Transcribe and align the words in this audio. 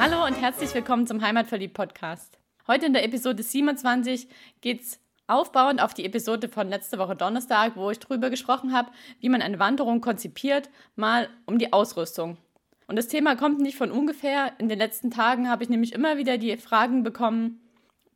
Hallo 0.00 0.24
und 0.24 0.32
herzlich 0.40 0.74
willkommen 0.74 1.06
zum 1.06 1.20
Heimatverliebt 1.20 1.74
Podcast. 1.74 2.38
Heute 2.66 2.86
in 2.86 2.94
der 2.94 3.04
Episode 3.04 3.42
27 3.42 4.28
geht 4.62 4.80
es 4.80 4.98
aufbauend 5.26 5.82
auf 5.82 5.92
die 5.92 6.06
Episode 6.06 6.48
von 6.48 6.70
letzte 6.70 6.96
Woche 6.96 7.14
Donnerstag, 7.14 7.76
wo 7.76 7.90
ich 7.90 7.98
darüber 7.98 8.30
gesprochen 8.30 8.72
habe, 8.72 8.90
wie 9.20 9.28
man 9.28 9.42
eine 9.42 9.58
Wanderung 9.58 10.00
konzipiert, 10.00 10.70
mal 10.96 11.28
um 11.44 11.58
die 11.58 11.74
Ausrüstung. 11.74 12.38
Und 12.86 12.96
das 12.96 13.08
Thema 13.08 13.36
kommt 13.36 13.60
nicht 13.60 13.76
von 13.76 13.90
ungefähr. 13.90 14.54
In 14.56 14.70
den 14.70 14.78
letzten 14.78 15.10
Tagen 15.10 15.50
habe 15.50 15.64
ich 15.64 15.68
nämlich 15.68 15.92
immer 15.92 16.16
wieder 16.16 16.38
die 16.38 16.56
Fragen 16.56 17.02
bekommen, 17.02 17.60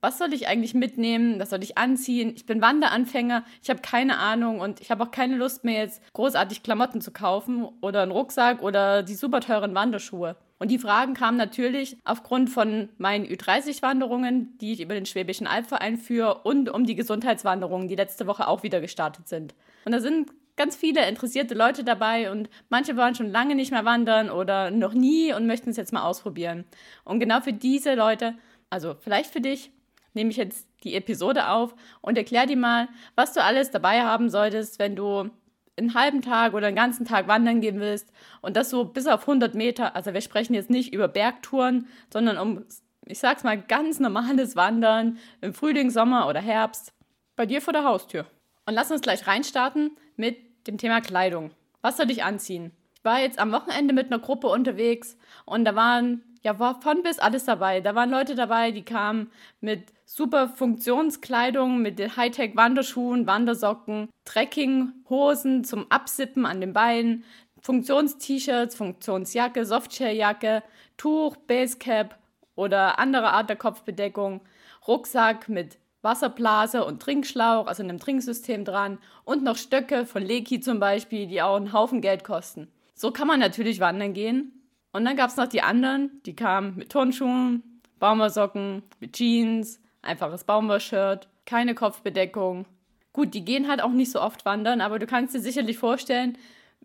was 0.05 0.19
soll 0.19 0.35
ich 0.35 0.49
eigentlich 0.49 0.75
mitnehmen, 0.75 1.41
was 1.41 1.49
soll 1.49 1.63
ich 1.63 1.79
anziehen? 1.79 2.35
Ich 2.37 2.45
bin 2.45 2.61
Wanderanfänger, 2.61 3.43
ich 3.63 3.71
habe 3.71 3.81
keine 3.81 4.19
Ahnung 4.19 4.61
und 4.61 4.83
ich 4.83 4.91
habe 4.91 5.03
auch 5.03 5.11
keine 5.11 5.37
Lust 5.37 5.65
mehr 5.65 5.81
jetzt 5.81 6.03
großartig 6.13 6.63
Klamotten 6.63 7.01
zu 7.01 7.11
kaufen 7.11 7.67
oder 7.81 8.03
einen 8.03 8.13
Rucksack 8.13 8.61
oder 8.63 9.03
die 9.03 9.15
super 9.15 9.41
teuren 9.41 9.75
Wanderschuhe. 9.75 10.37
Und 10.59 10.71
die 10.71 10.79
Fragen 10.79 11.15
kamen 11.15 11.39
natürlich 11.39 11.97
aufgrund 12.05 12.51
von 12.51 12.91
meinen 12.99 13.25
Ü30-Wanderungen, 13.25 14.59
die 14.59 14.75
ich 14.75 14.83
über 14.83 14.93
den 14.93 15.07
Schwäbischen 15.07 15.47
Albverein 15.47 15.97
führe 15.97 16.43
und 16.43 16.69
um 16.69 16.85
die 16.85 16.97
Gesundheitswanderungen, 16.97 17.89
die 17.89 17.97
letzte 17.97 18.27
Woche 18.27 18.47
auch 18.47 18.63
wieder 18.63 18.83
gestartet 18.83 19.27
sind. 19.27 19.55
Und 19.87 19.93
da 19.93 20.01
sind 20.01 20.31
ganz 20.57 20.77
viele 20.77 21.09
interessierte 21.09 21.55
Leute 21.55 21.83
dabei 21.83 22.31
und 22.31 22.51
manche 22.69 22.97
wollen 22.99 23.15
schon 23.15 23.31
lange 23.31 23.55
nicht 23.55 23.73
mehr 23.73 23.87
wandern 23.87 24.29
oder 24.29 24.71
noch 24.71 24.93
nie 24.93 25.33
und 25.33 25.47
möchten 25.47 25.71
es 25.71 25.79
jetzt 25.79 25.95
mal 25.95 26.03
ausprobieren. 26.03 26.65
Und 27.05 27.21
genau 27.21 27.41
für 27.41 27.55
diese 27.55 27.95
Leute, 27.95 28.35
also 28.69 28.97
vielleicht 29.01 29.31
für 29.31 29.41
dich, 29.41 29.71
nehme 30.15 30.31
ich 30.31 30.37
jetzt 30.37 30.69
die 30.83 30.95
Episode 30.95 31.49
auf 31.49 31.75
und 32.01 32.17
erkläre 32.17 32.47
dir 32.47 32.57
mal, 32.57 32.89
was 33.15 33.33
du 33.33 33.43
alles 33.43 33.71
dabei 33.71 34.03
haben 34.03 34.31
solltest, 34.31 34.79
wenn 34.79 34.97
du 34.97 35.31
einen 35.77 35.95
halben 35.95 36.23
Tag 36.23 36.55
oder 36.55 36.69
einen 36.69 36.77
ganzen 36.77 37.05
Tag 37.05 37.27
wandern 37.27 37.61
gehen 37.61 37.81
willst 37.81 38.13
und 38.41 38.57
das 38.57 38.71
so 38.71 38.85
bis 38.85 39.07
auf 39.07 39.23
100 39.23 39.55
Meter. 39.55 39.97
Also 39.97 40.15
wir 40.15 40.21
sprechen 40.21 40.55
jetzt 40.55 40.71
nicht 40.71 40.95
über 40.95 41.09
Bergtouren, 41.09 41.89
sondern 42.13 42.39
um, 42.39 42.65
ich 43.07 43.19
sag's 43.19 43.45
mal, 43.45 43.61
ganz 43.61 43.99
normales 43.99 44.57
Wandern 44.57 45.19
im 45.41 45.53
Frühling, 45.53 45.91
Sommer 45.91 46.29
oder 46.29 46.41
Herbst 46.41 46.93
bei 47.37 47.47
dir 47.47 47.61
vor 47.61 47.73
der 47.73 47.85
Haustür. 47.85 48.27
Und 48.67 48.75
lass 48.75 48.91
uns 48.91 49.01
gleich 49.01 49.27
reinstarten 49.27 49.97
mit 50.17 50.39
dem 50.67 50.79
Thema 50.79 51.01
Kleidung. 51.01 51.51
Was 51.83 51.97
soll 51.97 52.11
ich 52.11 52.25
anziehen? 52.25 52.71
Ich 52.95 53.05
war 53.05 53.21
jetzt 53.21 53.39
am 53.39 53.53
Wochenende 53.53 53.93
mit 53.93 54.07
einer 54.07 54.21
Gruppe 54.21 54.47
unterwegs 54.47 55.19
und 55.45 55.65
da 55.65 55.75
waren 55.75 56.23
ja, 56.43 56.55
von 56.55 57.03
bis 57.03 57.19
alles 57.19 57.47
dabei. 57.47 57.81
Da 57.81 57.95
waren 57.95 58.11
Leute 58.11 58.35
dabei, 58.35 58.71
die 58.71 58.85
kamen 58.85 59.31
mit 59.61 59.94
super 60.05 60.49
Funktionskleidung, 60.49 61.83
mit 61.83 61.99
den 61.99 62.17
Hightech-Wanderschuhen, 62.17 63.27
Wandersocken, 63.27 64.09
Trekkinghosen 64.25 65.65
zum 65.65 65.91
Absippen 65.91 66.47
an 66.47 66.61
den 66.61 66.73
Beinen, 66.73 67.25
Funktions-T-Shirts, 67.61 68.77
Funktionsjacke, 68.77 69.65
Softshell-Jacke, 69.65 70.63
Tuch, 70.97 71.37
Basecap 71.37 72.19
oder 72.55 72.99
andere 72.99 73.33
Art 73.33 73.49
der 73.49 73.57
Kopfbedeckung, 73.57 74.43
Rucksack 74.87 75.49
mit 75.49 75.79
Wasserblase 76.03 76.85
und 76.85 77.01
Trinkschlauch, 77.01 77.67
also 77.67 77.83
einem 77.83 77.99
Trinksystem 77.99 78.65
dran 78.65 78.99
und 79.25 79.43
noch 79.43 79.57
Stöcke 79.57 80.05
von 80.05 80.23
Leki 80.23 80.61
zum 80.61 80.79
Beispiel, 80.79 81.27
die 81.27 81.41
auch 81.41 81.57
einen 81.57 81.73
Haufen 81.73 82.03
Geld 82.03 82.25
kosten. 82.25 82.69
So 82.95 83.11
kann 83.11 83.27
man 83.27 83.41
natürlich 83.41 83.81
wandern 83.81 84.13
gehen 84.13 84.53
und 84.93 85.07
dann 85.07 85.17
gab 85.17 85.31
es 85.31 85.37
noch 85.37 85.49
die 85.49 85.63
anderen, 85.63 86.21
die 86.27 86.37
kamen 86.37 86.77
mit 86.77 86.93
Turnschuhen, 86.93 87.81
Baumwollsocken, 87.99 88.83
mit 89.01 89.15
Jeans, 89.15 89.81
einfaches 90.05 90.45
Baumwollshirt, 90.45 91.29
keine 91.47 91.75
Kopfbedeckung. 91.75 92.67
Gut, 93.13 93.35
die 93.35 93.45
gehen 93.45 93.69
halt 93.69 93.83
auch 93.83 93.93
nicht 93.93 94.11
so 94.11 94.21
oft 94.21 94.45
wandern, 94.45 94.81
aber 94.81 94.99
du 94.99 95.07
kannst 95.07 95.35
dir 95.35 95.41
sicherlich 95.41 95.79
vorstellen, 95.79 96.37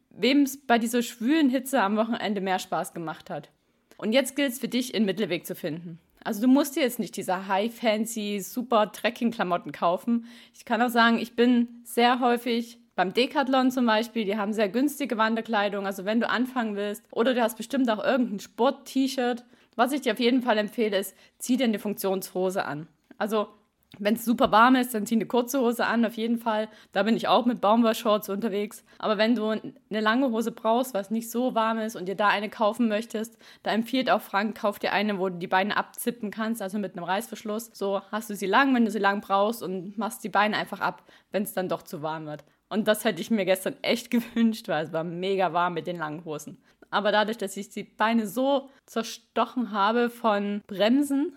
wem 0.09 0.43
es 0.43 0.57
bei 0.65 0.77
dieser 0.77 1.01
schwülen 1.01 1.49
Hitze 1.49 1.81
am 1.81 1.97
Wochenende 1.97 2.41
mehr 2.41 2.59
Spaß 2.59 2.93
gemacht 2.93 3.29
hat. 3.29 3.49
Und 3.97 4.13
jetzt 4.13 4.35
gilt 4.35 4.51
es 4.51 4.59
für 4.59 4.67
dich, 4.67 4.95
einen 4.95 5.05
Mittelweg 5.05 5.45
zu 5.45 5.55
finden. 5.55 5.99
Also 6.23 6.41
du 6.41 6.47
musst 6.47 6.75
dir 6.75 6.83
jetzt 6.83 6.99
nicht 6.99 7.15
diese 7.15 7.47
high-fancy, 7.47 8.41
super 8.41 8.91
Trekking-Klamotten 8.91 9.71
kaufen. 9.71 10.27
Ich 10.53 10.65
kann 10.65 10.81
auch 10.81 10.89
sagen, 10.89 11.17
ich 11.17 11.35
bin 11.35 11.81
sehr 11.83 12.19
häufig 12.19 12.77
beim 12.95 13.13
Decathlon 13.13 13.71
zum 13.71 13.85
Beispiel, 13.85 14.25
die 14.25 14.35
haben 14.35 14.51
sehr 14.51 14.67
günstige 14.67 15.17
Wanderkleidung. 15.17 15.85
Also 15.85 16.03
wenn 16.03 16.19
du 16.19 16.29
anfangen 16.29 16.75
willst 16.75 17.01
oder 17.11 17.33
du 17.33 17.41
hast 17.41 17.55
bestimmt 17.55 17.89
auch 17.89 18.03
irgendein 18.03 18.41
Sport-T-Shirt. 18.41 19.45
Was 19.77 19.93
ich 19.93 20.01
dir 20.01 20.11
auf 20.11 20.19
jeden 20.19 20.41
Fall 20.41 20.57
empfehle, 20.57 20.97
ist, 20.97 21.15
zieh 21.37 21.55
dir 21.55 21.63
eine 21.63 21.79
Funktionshose 21.79 22.65
an. 22.65 22.87
Also 23.19 23.49
wenn 23.97 24.15
es 24.15 24.25
super 24.25 24.51
warm 24.51 24.75
ist, 24.75 24.93
dann 24.93 25.05
zieh 25.05 25.15
eine 25.15 25.25
kurze 25.25 25.59
Hose 25.59 25.85
an, 25.85 26.05
auf 26.05 26.13
jeden 26.13 26.37
Fall. 26.37 26.69
Da 26.91 27.03
bin 27.03 27.17
ich 27.17 27.27
auch 27.27 27.45
mit 27.45 27.59
Baumwollshorts 27.59 28.29
unterwegs. 28.29 28.83
Aber 28.99 29.17
wenn 29.17 29.35
du 29.35 29.49
eine 29.49 29.99
lange 29.99 30.29
Hose 30.29 30.51
brauchst, 30.51 30.93
was 30.93 31.09
nicht 31.09 31.31
so 31.31 31.55
warm 31.55 31.79
ist 31.79 31.95
und 31.95 32.05
dir 32.05 32.15
da 32.15 32.27
eine 32.27 32.49
kaufen 32.49 32.87
möchtest, 32.87 33.37
da 33.63 33.71
empfiehlt 33.71 34.09
auch 34.09 34.21
Frank, 34.21 34.57
kauf 34.57 34.79
dir 34.79 34.93
eine, 34.93 35.17
wo 35.17 35.29
du 35.29 35.37
die 35.37 35.47
Beine 35.47 35.75
abzippen 35.75 36.29
kannst, 36.29 36.61
also 36.61 36.77
mit 36.77 36.95
einem 36.95 37.03
Reißverschluss. 37.03 37.71
So 37.73 38.01
hast 38.11 38.29
du 38.29 38.35
sie 38.35 38.45
lang, 38.45 38.73
wenn 38.75 38.85
du 38.85 38.91
sie 38.91 38.99
lang 38.99 39.21
brauchst 39.21 39.63
und 39.63 39.97
machst 39.97 40.23
die 40.23 40.29
Beine 40.29 40.57
einfach 40.57 40.81
ab, 40.81 41.03
wenn 41.31 41.43
es 41.43 41.53
dann 41.53 41.69
doch 41.69 41.81
zu 41.81 42.01
warm 42.01 42.25
wird. 42.25 42.43
Und 42.69 42.87
das 42.87 43.03
hätte 43.03 43.21
ich 43.21 43.31
mir 43.31 43.45
gestern 43.45 43.75
echt 43.81 44.11
gewünscht, 44.11 44.67
weil 44.67 44.85
es 44.85 44.93
war 44.93 45.03
mega 45.03 45.51
warm 45.53 45.73
mit 45.73 45.87
den 45.87 45.97
langen 45.97 46.23
Hosen. 46.25 46.61
Aber 46.91 47.11
dadurch, 47.11 47.37
dass 47.37 47.57
ich 47.57 47.69
die 47.69 47.83
Beine 47.83 48.27
so 48.27 48.69
zerstochen 48.85 49.71
habe 49.71 50.09
von 50.09 50.61
Bremsen, 50.65 51.35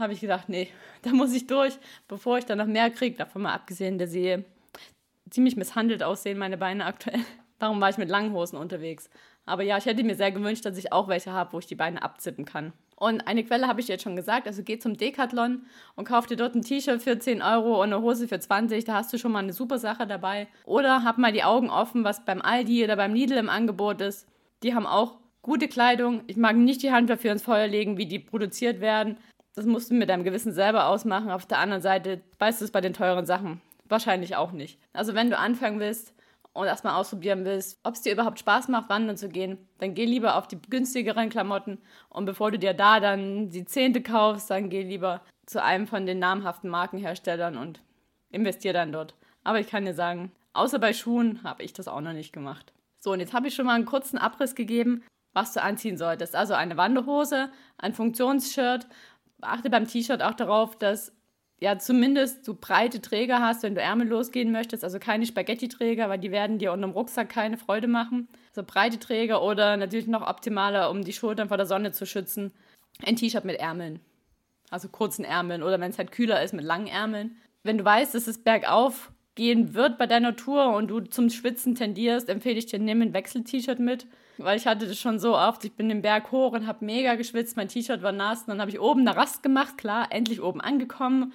habe 0.00 0.12
ich 0.12 0.20
gedacht, 0.20 0.48
nee, 0.48 0.68
da 1.02 1.10
muss 1.10 1.32
ich 1.32 1.46
durch, 1.46 1.78
bevor 2.08 2.38
ich 2.38 2.46
dann 2.46 2.58
noch 2.58 2.66
mehr 2.66 2.90
kriege. 2.90 3.16
Davon 3.16 3.42
mal 3.42 3.54
abgesehen, 3.54 3.98
dass 3.98 4.10
sie 4.10 4.44
ziemlich 5.30 5.56
misshandelt 5.56 6.02
aussehen, 6.02 6.38
meine 6.38 6.58
Beine 6.58 6.86
aktuell. 6.86 7.20
Darum 7.58 7.80
war 7.80 7.90
ich 7.90 7.98
mit 7.98 8.08
langen 8.08 8.32
Hosen 8.32 8.56
unterwegs. 8.56 9.10
Aber 9.46 9.62
ja, 9.62 9.76
ich 9.76 9.86
hätte 9.86 10.02
mir 10.04 10.14
sehr 10.14 10.32
gewünscht, 10.32 10.64
dass 10.64 10.78
ich 10.78 10.92
auch 10.92 11.08
welche 11.08 11.32
habe, 11.32 11.52
wo 11.52 11.58
ich 11.58 11.66
die 11.66 11.74
Beine 11.74 12.02
abzippen 12.02 12.44
kann. 12.44 12.72
Und 12.96 13.26
eine 13.26 13.42
Quelle 13.44 13.66
habe 13.66 13.80
ich 13.80 13.88
jetzt 13.88 14.02
schon 14.02 14.14
gesagt, 14.14 14.46
also 14.46 14.62
geh 14.62 14.78
zum 14.78 14.96
Decathlon 14.96 15.64
und 15.96 16.04
kauf 16.04 16.26
dir 16.26 16.36
dort 16.36 16.54
ein 16.54 16.62
T-Shirt 16.62 17.02
für 17.02 17.18
10 17.18 17.40
Euro 17.40 17.82
und 17.82 17.92
eine 17.92 18.02
Hose 18.02 18.28
für 18.28 18.38
20, 18.38 18.84
da 18.84 18.94
hast 18.94 19.10
du 19.12 19.18
schon 19.18 19.32
mal 19.32 19.38
eine 19.38 19.54
super 19.54 19.78
Sache 19.78 20.06
dabei. 20.06 20.48
Oder 20.66 21.02
hab 21.02 21.16
mal 21.16 21.32
die 21.32 21.42
Augen 21.42 21.70
offen, 21.70 22.04
was 22.04 22.24
beim 22.26 22.42
Aldi 22.42 22.84
oder 22.84 22.96
beim 22.96 23.14
Lidl 23.14 23.38
im 23.38 23.48
Angebot 23.48 24.02
ist. 24.02 24.28
Die 24.62 24.74
haben 24.74 24.86
auch 24.86 25.16
gute 25.40 25.68
Kleidung. 25.68 26.22
Ich 26.26 26.36
mag 26.36 26.56
nicht 26.56 26.82
die 26.82 26.92
Hand 26.92 27.08
dafür 27.08 27.32
ins 27.32 27.42
Feuer 27.42 27.66
legen, 27.66 27.96
wie 27.96 28.06
die 28.06 28.18
produziert 28.18 28.82
werden. 28.82 29.16
Das 29.54 29.66
musst 29.66 29.90
du 29.90 29.94
mit 29.94 30.08
deinem 30.08 30.24
Gewissen 30.24 30.52
selber 30.52 30.86
ausmachen. 30.86 31.30
Auf 31.30 31.46
der 31.46 31.58
anderen 31.58 31.82
Seite 31.82 32.20
weißt 32.38 32.60
du 32.60 32.64
es 32.64 32.70
bei 32.70 32.80
den 32.80 32.92
teuren 32.92 33.26
Sachen 33.26 33.60
wahrscheinlich 33.88 34.36
auch 34.36 34.52
nicht. 34.52 34.78
Also 34.92 35.14
wenn 35.14 35.30
du 35.30 35.38
anfangen 35.38 35.80
willst, 35.80 36.14
und 36.52 36.66
erstmal 36.66 36.94
ausprobieren 36.94 37.44
willst, 37.44 37.78
ob 37.84 37.94
es 37.94 38.02
dir 38.02 38.12
überhaupt 38.12 38.38
Spaß 38.38 38.68
macht, 38.68 38.88
wandern 38.88 39.16
zu 39.16 39.28
gehen, 39.28 39.58
dann 39.78 39.94
geh 39.94 40.04
lieber 40.04 40.36
auf 40.36 40.48
die 40.48 40.60
günstigeren 40.60 41.28
Klamotten 41.28 41.78
und 42.08 42.24
bevor 42.24 42.50
du 42.50 42.58
dir 42.58 42.74
da 42.74 43.00
dann 43.00 43.50
die 43.50 43.64
Zehnte 43.64 44.02
kaufst, 44.02 44.50
dann 44.50 44.68
geh 44.68 44.82
lieber 44.82 45.22
zu 45.46 45.62
einem 45.62 45.86
von 45.86 46.06
den 46.06 46.18
namhaften 46.18 46.70
Markenherstellern 46.70 47.56
und 47.56 47.82
investier 48.30 48.72
dann 48.72 48.92
dort. 48.92 49.14
Aber 49.44 49.60
ich 49.60 49.68
kann 49.68 49.84
dir 49.84 49.94
sagen, 49.94 50.32
außer 50.52 50.78
bei 50.78 50.92
Schuhen 50.92 51.42
habe 51.44 51.62
ich 51.62 51.72
das 51.72 51.88
auch 51.88 52.00
noch 52.00 52.12
nicht 52.12 52.32
gemacht. 52.32 52.72
So, 52.98 53.12
und 53.12 53.20
jetzt 53.20 53.32
habe 53.32 53.48
ich 53.48 53.54
schon 53.54 53.66
mal 53.66 53.74
einen 53.74 53.86
kurzen 53.86 54.18
Abriss 54.18 54.54
gegeben, 54.54 55.02
was 55.32 55.52
du 55.52 55.62
anziehen 55.62 55.96
solltest. 55.96 56.34
Also 56.34 56.54
eine 56.54 56.76
Wanderhose, 56.76 57.50
ein 57.78 57.94
Funktionsshirt. 57.94 58.86
Achte 59.42 59.70
beim 59.70 59.86
T-Shirt 59.86 60.22
auch 60.22 60.34
darauf, 60.34 60.76
dass 60.76 61.12
ja 61.60 61.78
zumindest 61.78 62.46
du 62.48 62.54
breite 62.54 63.00
Träger 63.00 63.40
hast, 63.40 63.62
wenn 63.62 63.74
du 63.74 63.80
Ärmel 63.80 64.08
losgehen 64.08 64.50
möchtest, 64.50 64.82
also 64.82 64.98
keine 64.98 65.26
Spaghetti-Träger, 65.26 66.08
weil 66.08 66.18
die 66.18 66.30
werden 66.30 66.58
dir 66.58 66.72
unter 66.72 66.86
dem 66.86 66.94
Rucksack 66.94 67.28
keine 67.28 67.58
Freude 67.58 67.88
machen. 67.88 68.28
Also 68.50 68.62
breite 68.66 68.98
Träger 68.98 69.42
oder 69.42 69.76
natürlich 69.76 70.06
noch 70.06 70.26
optimaler, 70.26 70.90
um 70.90 71.04
die 71.04 71.12
Schultern 71.12 71.48
vor 71.48 71.56
der 71.56 71.66
Sonne 71.66 71.92
zu 71.92 72.06
schützen, 72.06 72.52
ein 73.04 73.16
T-Shirt 73.16 73.44
mit 73.44 73.60
Ärmeln. 73.60 74.00
Also 74.70 74.88
kurzen 74.88 75.24
Ärmeln 75.24 75.62
oder 75.62 75.80
wenn 75.80 75.90
es 75.90 75.98
halt 75.98 76.12
kühler 76.12 76.42
ist 76.42 76.54
mit 76.54 76.64
langen 76.64 76.86
Ärmeln. 76.86 77.36
Wenn 77.62 77.78
du 77.78 77.84
weißt, 77.84 78.14
es 78.14 78.42
bergauf 78.42 79.12
gehen 79.40 79.72
wird 79.72 79.96
bei 79.96 80.06
deiner 80.06 80.36
Tour 80.36 80.74
und 80.74 80.88
du 80.88 81.00
zum 81.00 81.30
Schwitzen 81.30 81.74
tendierst, 81.74 82.28
empfehle 82.28 82.58
ich 82.58 82.66
dir, 82.66 82.78
nimm 82.78 83.00
ein 83.00 83.14
Wechsel-T-Shirt 83.14 83.78
mit, 83.78 84.06
weil 84.36 84.58
ich 84.58 84.66
hatte 84.66 84.86
das 84.86 84.98
schon 84.98 85.18
so 85.18 85.34
oft. 85.34 85.64
Ich 85.64 85.72
bin 85.72 85.88
den 85.88 86.02
Berg 86.02 86.30
hoch 86.30 86.52
und 86.52 86.66
habe 86.66 86.84
mega 86.84 87.14
geschwitzt, 87.14 87.56
mein 87.56 87.68
T-Shirt 87.68 88.02
war 88.02 88.12
nass. 88.12 88.40
Und 88.40 88.48
dann 88.48 88.60
habe 88.60 88.70
ich 88.70 88.80
oben 88.80 89.00
eine 89.00 89.16
Rast 89.16 89.42
gemacht, 89.42 89.78
klar, 89.78 90.08
endlich 90.10 90.42
oben 90.42 90.60
angekommen 90.60 91.32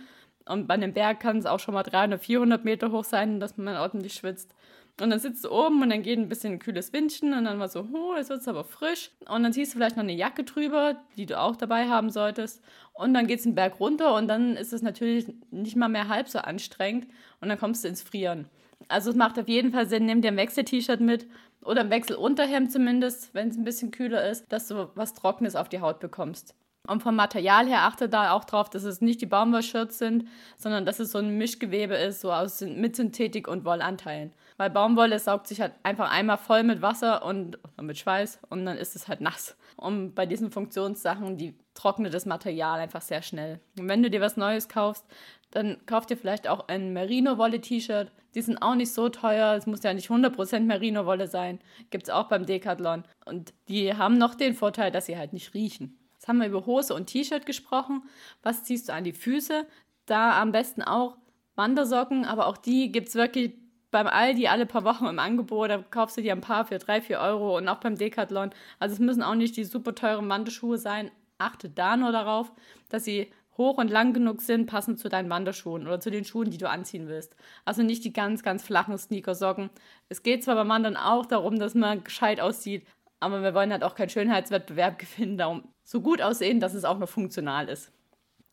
und 0.48 0.68
bei 0.68 0.76
einem 0.76 0.94
Berg 0.94 1.20
kann 1.20 1.38
es 1.38 1.46
auch 1.46 1.60
schon 1.60 1.74
mal 1.74 1.84
300, 1.84 2.22
400 2.22 2.64
Meter 2.64 2.92
hoch 2.92 3.04
sein, 3.04 3.40
dass 3.40 3.58
man 3.58 3.76
ordentlich 3.78 4.14
schwitzt. 4.14 4.54
Und 5.02 5.10
dann 5.10 5.20
sitzt 5.20 5.44
du 5.44 5.52
oben 5.52 5.82
und 5.82 5.90
dann 5.90 6.04
geht 6.04 6.18
ein 6.18 6.30
bisschen 6.30 6.54
ein 6.54 6.60
kühles 6.60 6.94
Windchen 6.94 7.34
und 7.34 7.44
dann 7.44 7.60
war 7.60 7.68
so, 7.68 7.86
oh, 7.94 8.16
jetzt 8.16 8.30
wird 8.30 8.40
es 8.40 8.48
aber 8.48 8.64
frisch. 8.64 9.12
Und 9.28 9.44
dann 9.44 9.52
ziehst 9.52 9.74
du 9.74 9.78
vielleicht 9.78 9.98
noch 9.98 10.04
eine 10.04 10.14
Jacke 10.14 10.46
drüber, 10.46 10.96
die 11.18 11.26
du 11.26 11.38
auch 11.38 11.58
dabei 11.58 11.90
haben 11.90 12.10
solltest. 12.10 12.64
Und 12.94 13.14
dann 13.14 13.28
geht 13.28 13.40
es 13.40 13.46
einen 13.46 13.56
Berg 13.56 13.80
runter 13.82 14.16
und 14.16 14.30
dann 14.30 14.56
ist 14.56 14.72
es 14.72 14.82
natürlich 14.82 15.28
nicht 15.52 15.76
mal 15.76 15.90
mehr 15.90 16.08
halb 16.08 16.30
so 16.30 16.40
anstrengend 16.40 17.08
und 17.42 17.50
dann 17.50 17.60
kommst 17.60 17.84
du 17.84 17.90
ins 17.90 18.02
Frieren. 18.02 18.48
Also 18.88 19.10
es 19.10 19.18
macht 19.18 19.38
auf 19.38 19.50
jeden 19.50 19.72
Fall 19.72 19.88
Sinn, 19.88 20.06
nimm 20.06 20.22
dir 20.22 20.30
ein 20.30 20.38
Wechsel-T-Shirt 20.38 21.02
mit 21.02 21.28
oder 21.62 21.82
ein 21.82 21.90
Wechselunterhemd 21.90 22.72
zumindest, 22.72 23.34
wenn 23.34 23.50
es 23.50 23.58
ein 23.58 23.66
bisschen 23.66 23.92
kühler 23.92 24.30
ist, 24.30 24.46
dass 24.50 24.68
du 24.68 24.90
was 24.96 25.14
Trockenes 25.14 25.58
auf 25.58 25.68
die 25.68 25.82
Haut 25.82 26.00
bekommst. 26.00 26.56
Und 26.88 27.04
vom 27.04 27.16
Material 27.16 27.68
her 27.68 27.84
achte 27.84 28.10
da 28.10 28.32
auch 28.32 28.46
drauf, 28.46 28.70
dass 28.70 28.84
es 28.84 29.02
nicht 29.02 29.22
die 29.22 29.26
Baumwollshirts 29.26 29.98
sind, 29.98 30.28
sondern 30.58 30.86
dass 30.86 31.00
es 31.00 31.12
so 31.12 31.18
ein 31.18 31.38
Mischgewebe 31.38 31.96
ist, 31.96 32.22
so 32.22 32.32
aus 32.32 32.62
mit 32.62 32.96
Synthetik 32.96 33.48
und 33.48 33.66
Wollanteilen. 33.66 34.34
Weil 34.58 34.70
Baumwolle 34.70 35.20
saugt 35.20 35.48
sich 35.48 35.60
halt 35.60 35.74
einfach 35.84 36.12
einmal 36.12 36.38
voll 36.38 36.64
mit 36.64 36.82
Wasser 36.82 37.26
und 37.26 37.58
mit 37.82 37.98
Schweiß 37.98 38.40
und 38.50 38.66
dann 38.66 38.78
ist 38.78 38.96
es 38.96 39.08
halt 39.08 39.20
nass. 39.20 39.58
Und 39.76 40.16
bei 40.16 40.26
diesen 40.26 40.52
Funktionssachen, 40.52 41.38
die 41.38 41.58
trocknet 41.74 42.14
das 42.14 42.26
Material 42.26 42.80
einfach 42.80 43.02
sehr 43.02 43.22
schnell. 43.22 43.60
Und 43.78 43.90
wenn 43.90 44.02
du 44.02 44.10
dir 44.10 44.22
was 44.22 44.38
Neues 44.38 44.70
kaufst, 44.70 45.06
dann 45.52 45.78
kauf 45.86 46.06
dir 46.06 46.18
vielleicht 46.18 46.48
auch 46.48 46.68
ein 46.68 46.94
Merino-Wolle-T-Shirt. 46.94 48.12
Die 48.34 48.42
sind 48.42 48.62
auch 48.62 48.76
nicht 48.76 48.94
so 48.94 49.10
teuer. 49.10 49.56
Es 49.56 49.68
muss 49.68 49.84
ja 49.84 49.94
nicht 49.94 50.10
100% 50.10 50.62
Merino-Wolle 50.62 51.28
sein. 51.28 51.60
Gibt 51.90 52.06
es 52.06 52.10
auch 52.10 52.28
beim 52.28 52.46
Decathlon. 52.46 53.04
Und 53.26 53.54
die 53.68 53.94
haben 53.94 54.18
noch 54.18 54.36
den 54.36 54.54
Vorteil, 54.54 54.92
dass 54.92 55.06
sie 55.06 55.18
halt 55.18 55.34
nicht 55.34 55.54
riechen. 55.54 55.98
Jetzt 56.26 56.30
haben 56.30 56.40
wir 56.40 56.48
über 56.48 56.66
Hose 56.66 56.96
und 56.96 57.06
T-Shirt 57.06 57.46
gesprochen. 57.46 58.02
Was 58.42 58.64
ziehst 58.64 58.90
du 58.90 58.94
an 58.94 59.04
die 59.04 59.14
Füße? 59.14 59.68
Da 60.08 60.42
am 60.42 60.52
besten 60.52 60.82
auch 60.82 61.18
Wandersocken, 61.54 62.26
aber 62.26 62.48
auch 62.48 62.58
die 62.58 62.92
gibt 62.92 63.10
es 63.10 63.14
wirklich 63.14 63.54
beim 63.92 64.08
Aldi 64.08 64.48
alle 64.48 64.66
paar 64.66 64.84
Wochen 64.86 65.06
im 65.06 65.20
Angebot. 65.20 65.70
Da 65.70 65.84
kaufst 65.84 66.18
du 66.18 66.24
dir 66.24 66.32
ein 66.32 66.42
paar 66.42 66.66
für 66.66 66.80
3, 66.80 67.02
4 67.02 67.20
Euro 67.20 67.58
und 67.58 67.68
auch 67.68 67.80
beim 67.80 67.96
Decathlon. 67.96 68.50
Also 68.80 68.94
es 68.94 69.00
müssen 69.00 69.22
auch 69.22 69.36
nicht 69.36 69.56
die 69.56 69.66
super 69.66 69.94
teuren 69.94 70.28
Wanderschuhe 70.28 70.80
sein. 70.80 71.12
Achte 71.38 71.70
da 71.70 71.96
nur 71.96 72.12
darauf, 72.12 72.52
dass 72.90 73.06
sie 73.06 73.32
hoch 73.56 73.78
und 73.78 73.92
lang 73.92 74.14
genug 74.14 74.42
sind, 74.42 74.66
passend 74.66 74.98
zu 74.98 75.10
deinen 75.10 75.30
Wanderschuhen 75.30 75.86
oder 75.86 76.00
zu 76.00 76.10
den 76.10 76.26
Schuhen, 76.26 76.50
die 76.50 76.58
du 76.58 76.68
anziehen 76.68 77.08
willst. 77.08 77.36
Also 77.66 77.84
nicht 77.84 78.04
die 78.04 78.14
ganz, 78.14 78.42
ganz 78.42 78.64
flachen 78.64 78.98
Sneakersocken. 78.98 79.70
Es 80.10 80.24
geht 80.24 80.44
zwar 80.44 80.56
beim 80.56 80.70
Wandern 80.70 80.98
auch 80.98 81.28
darum, 81.28 81.60
dass 81.60 81.76
man 81.76 82.04
gescheit 82.04 82.42
aussieht, 82.42 82.88
aber 83.20 83.44
wir 83.44 83.54
wollen 83.54 83.72
halt 83.72 83.84
auch 83.84 83.94
keinen 83.94 84.10
Schönheitswettbewerb 84.10 84.98
gewinnen, 85.18 85.38
darum 85.38 85.66
so 85.86 86.02
gut 86.02 86.22
aussehen, 86.22 86.60
dass 86.60 86.74
es 86.74 86.84
auch 86.84 86.98
noch 86.98 87.08
funktional 87.08 87.70
ist. 87.70 87.92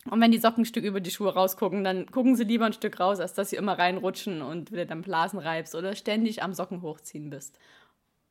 Und 0.09 0.21
wenn 0.21 0.31
die 0.31 0.37
Socken 0.37 0.63
ein 0.63 0.65
Stück 0.65 0.83
über 0.83 1.01
die 1.01 1.11
Schuhe 1.11 1.33
rausgucken, 1.33 1.83
dann 1.83 2.05
gucken 2.11 2.35
sie 2.35 2.43
lieber 2.43 2.65
ein 2.65 2.73
Stück 2.73 2.99
raus, 2.99 3.19
als 3.19 3.33
dass 3.33 3.49
sie 3.49 3.55
immer 3.55 3.77
reinrutschen 3.77 4.41
und 4.41 4.71
wieder 4.71 4.85
dann 4.85 5.01
Blasen 5.01 5.39
reibst 5.39 5.75
oder 5.75 5.95
ständig 5.95 6.43
am 6.43 6.53
Socken 6.53 6.81
hochziehen 6.81 7.29
bist. 7.29 7.57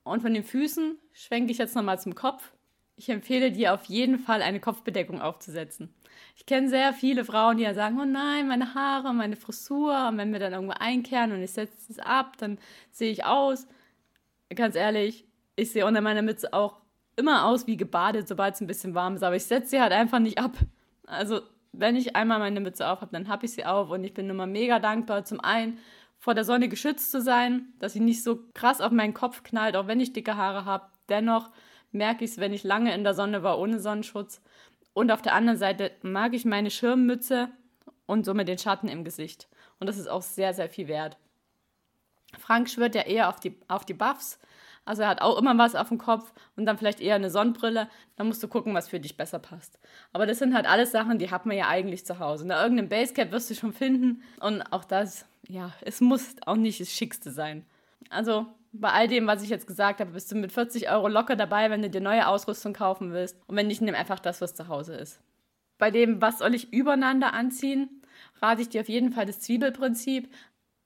Und 0.04 0.20
von 0.22 0.34
den 0.34 0.44
Füßen 0.44 0.98
schwenke 1.12 1.52
ich 1.52 1.58
jetzt 1.58 1.74
nochmal 1.74 2.00
zum 2.00 2.14
Kopf. 2.14 2.52
Ich 2.96 3.08
empfehle 3.08 3.50
dir 3.50 3.72
auf 3.72 3.84
jeden 3.86 4.18
Fall 4.18 4.42
eine 4.42 4.60
Kopfbedeckung 4.60 5.20
aufzusetzen. 5.20 5.94
Ich 6.36 6.44
kenne 6.44 6.68
sehr 6.68 6.92
viele 6.92 7.24
Frauen, 7.24 7.56
die 7.56 7.62
ja 7.62 7.72
sagen, 7.72 7.98
oh 8.00 8.04
nein, 8.04 8.48
meine 8.48 8.74
Haare, 8.74 9.14
meine 9.14 9.36
Frisur, 9.36 10.08
und 10.08 10.18
wenn 10.18 10.32
wir 10.32 10.40
dann 10.40 10.52
irgendwo 10.52 10.74
einkehren 10.78 11.32
und 11.32 11.42
ich 11.42 11.52
setze 11.52 11.90
es 11.90 11.98
ab, 11.98 12.36
dann 12.38 12.58
sehe 12.90 13.10
ich 13.10 13.24
aus. 13.24 13.66
Ganz 14.54 14.76
ehrlich, 14.76 15.24
ich 15.56 15.72
sehe 15.72 15.86
unter 15.86 16.02
meiner 16.02 16.22
Mütze 16.22 16.52
auch 16.52 16.81
immer 17.16 17.46
aus 17.46 17.66
wie 17.66 17.76
gebadet, 17.76 18.28
sobald 18.28 18.54
es 18.54 18.60
ein 18.60 18.66
bisschen 18.66 18.94
warm 18.94 19.14
ist, 19.14 19.22
aber 19.22 19.36
ich 19.36 19.44
setze 19.44 19.70
sie 19.70 19.80
halt 19.80 19.92
einfach 19.92 20.18
nicht 20.18 20.38
ab. 20.38 20.56
Also, 21.06 21.40
wenn 21.72 21.96
ich 21.96 22.16
einmal 22.16 22.38
meine 22.38 22.60
Mütze 22.60 22.88
auf 22.88 23.00
habe, 23.00 23.12
dann 23.12 23.28
habe 23.28 23.46
ich 23.46 23.52
sie 23.52 23.64
auf 23.64 23.90
und 23.90 24.04
ich 24.04 24.14
bin 24.14 24.28
immer 24.28 24.46
mega 24.46 24.78
dankbar. 24.78 25.24
Zum 25.24 25.40
einen 25.40 25.78
vor 26.18 26.34
der 26.34 26.44
Sonne 26.44 26.68
geschützt 26.68 27.10
zu 27.10 27.20
sein, 27.20 27.72
dass 27.78 27.94
sie 27.94 28.00
nicht 28.00 28.22
so 28.22 28.40
krass 28.54 28.80
auf 28.80 28.92
meinen 28.92 29.14
Kopf 29.14 29.42
knallt, 29.42 29.76
auch 29.76 29.86
wenn 29.86 30.00
ich 30.00 30.12
dicke 30.12 30.36
Haare 30.36 30.64
habe. 30.64 30.86
Dennoch 31.08 31.50
merke 31.90 32.24
ich 32.24 32.32
es, 32.32 32.38
wenn 32.38 32.52
ich 32.52 32.62
lange 32.62 32.94
in 32.94 33.04
der 33.04 33.14
Sonne 33.14 33.42
war 33.42 33.58
ohne 33.58 33.80
Sonnenschutz. 33.80 34.40
Und 34.94 35.10
auf 35.10 35.22
der 35.22 35.34
anderen 35.34 35.58
Seite 35.58 35.90
mag 36.02 36.34
ich 36.34 36.44
meine 36.44 36.70
Schirmmütze 36.70 37.48
und 38.06 38.24
somit 38.24 38.48
den 38.48 38.58
Schatten 38.58 38.88
im 38.88 39.04
Gesicht. 39.04 39.48
Und 39.78 39.86
das 39.86 39.98
ist 39.98 40.08
auch 40.08 40.22
sehr, 40.22 40.54
sehr 40.54 40.68
viel 40.68 40.88
wert. 40.88 41.16
Frank 42.38 42.68
schwört 42.70 42.94
ja 42.94 43.02
eher 43.02 43.28
auf 43.28 43.40
die, 43.40 43.58
auf 43.68 43.84
die 43.84 43.94
Buffs. 43.94 44.38
Also 44.84 45.02
er 45.02 45.08
hat 45.08 45.22
auch 45.22 45.38
immer 45.38 45.56
was 45.58 45.74
auf 45.74 45.88
dem 45.88 45.98
Kopf 45.98 46.32
und 46.56 46.66
dann 46.66 46.76
vielleicht 46.76 47.00
eher 47.00 47.14
eine 47.14 47.30
Sonnenbrille. 47.30 47.88
Dann 48.16 48.26
musst 48.26 48.42
du 48.42 48.48
gucken, 48.48 48.74
was 48.74 48.88
für 48.88 48.98
dich 48.98 49.16
besser 49.16 49.38
passt. 49.38 49.78
Aber 50.12 50.26
das 50.26 50.38
sind 50.38 50.54
halt 50.54 50.66
alles 50.66 50.90
Sachen, 50.90 51.18
die 51.18 51.30
hat 51.30 51.46
man 51.46 51.56
ja 51.56 51.68
eigentlich 51.68 52.04
zu 52.04 52.18
Hause. 52.18 52.44
Na, 52.46 52.62
irgendein 52.62 52.88
Basecap 52.88 53.30
wirst 53.30 53.50
du 53.50 53.54
schon 53.54 53.72
finden. 53.72 54.22
Und 54.40 54.62
auch 54.72 54.84
das, 54.84 55.24
ja, 55.48 55.72
es 55.82 56.00
muss 56.00 56.34
auch 56.46 56.56
nicht 56.56 56.80
das 56.80 56.90
Schickste 56.90 57.30
sein. 57.30 57.64
Also 58.10 58.46
bei 58.72 58.90
all 58.90 59.06
dem, 59.06 59.26
was 59.26 59.42
ich 59.42 59.50
jetzt 59.50 59.66
gesagt 59.66 60.00
habe, 60.00 60.12
bist 60.12 60.32
du 60.32 60.36
mit 60.36 60.50
40 60.50 60.90
Euro 60.90 61.06
locker 61.08 61.36
dabei, 61.36 61.70
wenn 61.70 61.82
du 61.82 61.90
dir 61.90 62.00
neue 62.00 62.26
Ausrüstung 62.26 62.72
kaufen 62.72 63.12
willst. 63.12 63.36
Und 63.46 63.56
wenn 63.56 63.68
nicht, 63.68 63.82
nimm 63.82 63.94
einfach 63.94 64.18
das, 64.18 64.40
was 64.40 64.54
zu 64.54 64.66
Hause 64.66 64.94
ist. 64.94 65.20
Bei 65.78 65.90
dem, 65.90 66.20
was 66.20 66.38
soll 66.38 66.54
ich 66.54 66.72
übereinander 66.72 67.34
anziehen, 67.34 68.02
rate 68.40 68.62
ich 68.62 68.68
dir 68.68 68.80
auf 68.80 68.88
jeden 68.88 69.12
Fall 69.12 69.26
das 69.26 69.40
Zwiebelprinzip. 69.40 70.32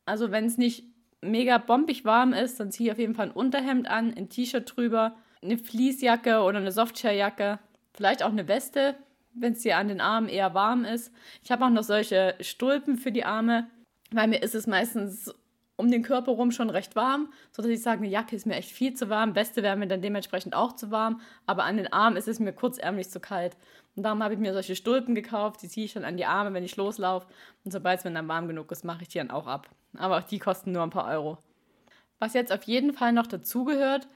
Also 0.04 0.30
wenn 0.30 0.46
es 0.46 0.58
nicht 0.58 0.84
mega 1.30 1.58
bombig 1.58 2.04
warm 2.04 2.32
ist, 2.32 2.58
dann 2.60 2.70
ziehe 2.70 2.88
ich 2.88 2.92
auf 2.92 2.98
jeden 2.98 3.14
Fall 3.14 3.26
ein 3.26 3.32
Unterhemd 3.32 3.88
an, 3.88 4.14
ein 4.16 4.28
T-Shirt 4.28 4.76
drüber, 4.76 5.16
eine 5.42 5.58
Fleecejacke 5.58 6.40
oder 6.40 6.58
eine 6.58 6.72
Softshelljacke, 6.72 7.58
vielleicht 7.94 8.22
auch 8.22 8.30
eine 8.30 8.48
Weste, 8.48 8.94
wenn 9.34 9.52
es 9.52 9.60
dir 9.60 9.76
an 9.76 9.88
den 9.88 10.00
Armen 10.00 10.28
eher 10.28 10.54
warm 10.54 10.84
ist. 10.84 11.12
Ich 11.44 11.50
habe 11.50 11.64
auch 11.64 11.70
noch 11.70 11.82
solche 11.82 12.34
Stulpen 12.40 12.96
für 12.96 13.12
die 13.12 13.24
Arme, 13.24 13.68
weil 14.10 14.28
mir 14.28 14.42
ist 14.42 14.54
es 14.54 14.66
meistens 14.66 15.34
um 15.76 15.90
den 15.90 16.02
Körper 16.02 16.32
rum 16.32 16.50
schon 16.50 16.70
recht 16.70 16.96
warm, 16.96 17.30
sodass 17.52 17.70
ich 17.70 17.82
sage, 17.82 17.98
eine 17.98 18.08
Jacke 18.08 18.34
ist 18.34 18.46
mir 18.46 18.54
echt 18.54 18.70
viel 18.70 18.94
zu 18.94 19.10
warm, 19.10 19.34
Weste 19.34 19.62
wäre 19.62 19.76
mir 19.76 19.86
dann 19.86 20.00
dementsprechend 20.00 20.54
auch 20.54 20.74
zu 20.74 20.90
warm, 20.90 21.20
aber 21.44 21.64
an 21.64 21.76
den 21.76 21.92
Armen 21.92 22.16
ist 22.16 22.28
es 22.28 22.40
mir 22.40 22.52
kurzärmlich 22.52 23.10
zu 23.10 23.20
kalt. 23.20 23.56
Und 23.94 24.02
darum 24.02 24.22
habe 24.22 24.34
ich 24.34 24.40
mir 24.40 24.52
solche 24.52 24.76
Stulpen 24.76 25.14
gekauft, 25.14 25.62
die 25.62 25.68
ziehe 25.68 25.86
ich 25.86 25.94
dann 25.94 26.04
an 26.04 26.16
die 26.16 26.26
Arme, 26.26 26.52
wenn 26.52 26.64
ich 26.64 26.76
loslaufe. 26.76 27.26
Und 27.64 27.72
sobald 27.72 27.98
es 27.98 28.04
mir 28.04 28.12
dann 28.12 28.28
warm 28.28 28.46
genug 28.48 28.70
ist, 28.70 28.84
mache 28.84 29.02
ich 29.02 29.08
die 29.08 29.18
dann 29.18 29.30
auch 29.30 29.46
ab. 29.46 29.70
Aber 29.98 30.18
auch 30.18 30.22
die 30.22 30.38
kosten 30.38 30.72
nur 30.72 30.82
ein 30.82 30.90
paar 30.90 31.08
Euro. 31.08 31.38
Was 32.18 32.34
jetzt 32.34 32.52
auf 32.52 32.62
jeden 32.64 32.92
Fall 32.92 33.12
noch 33.12 33.26
dazugehört, 33.26 34.08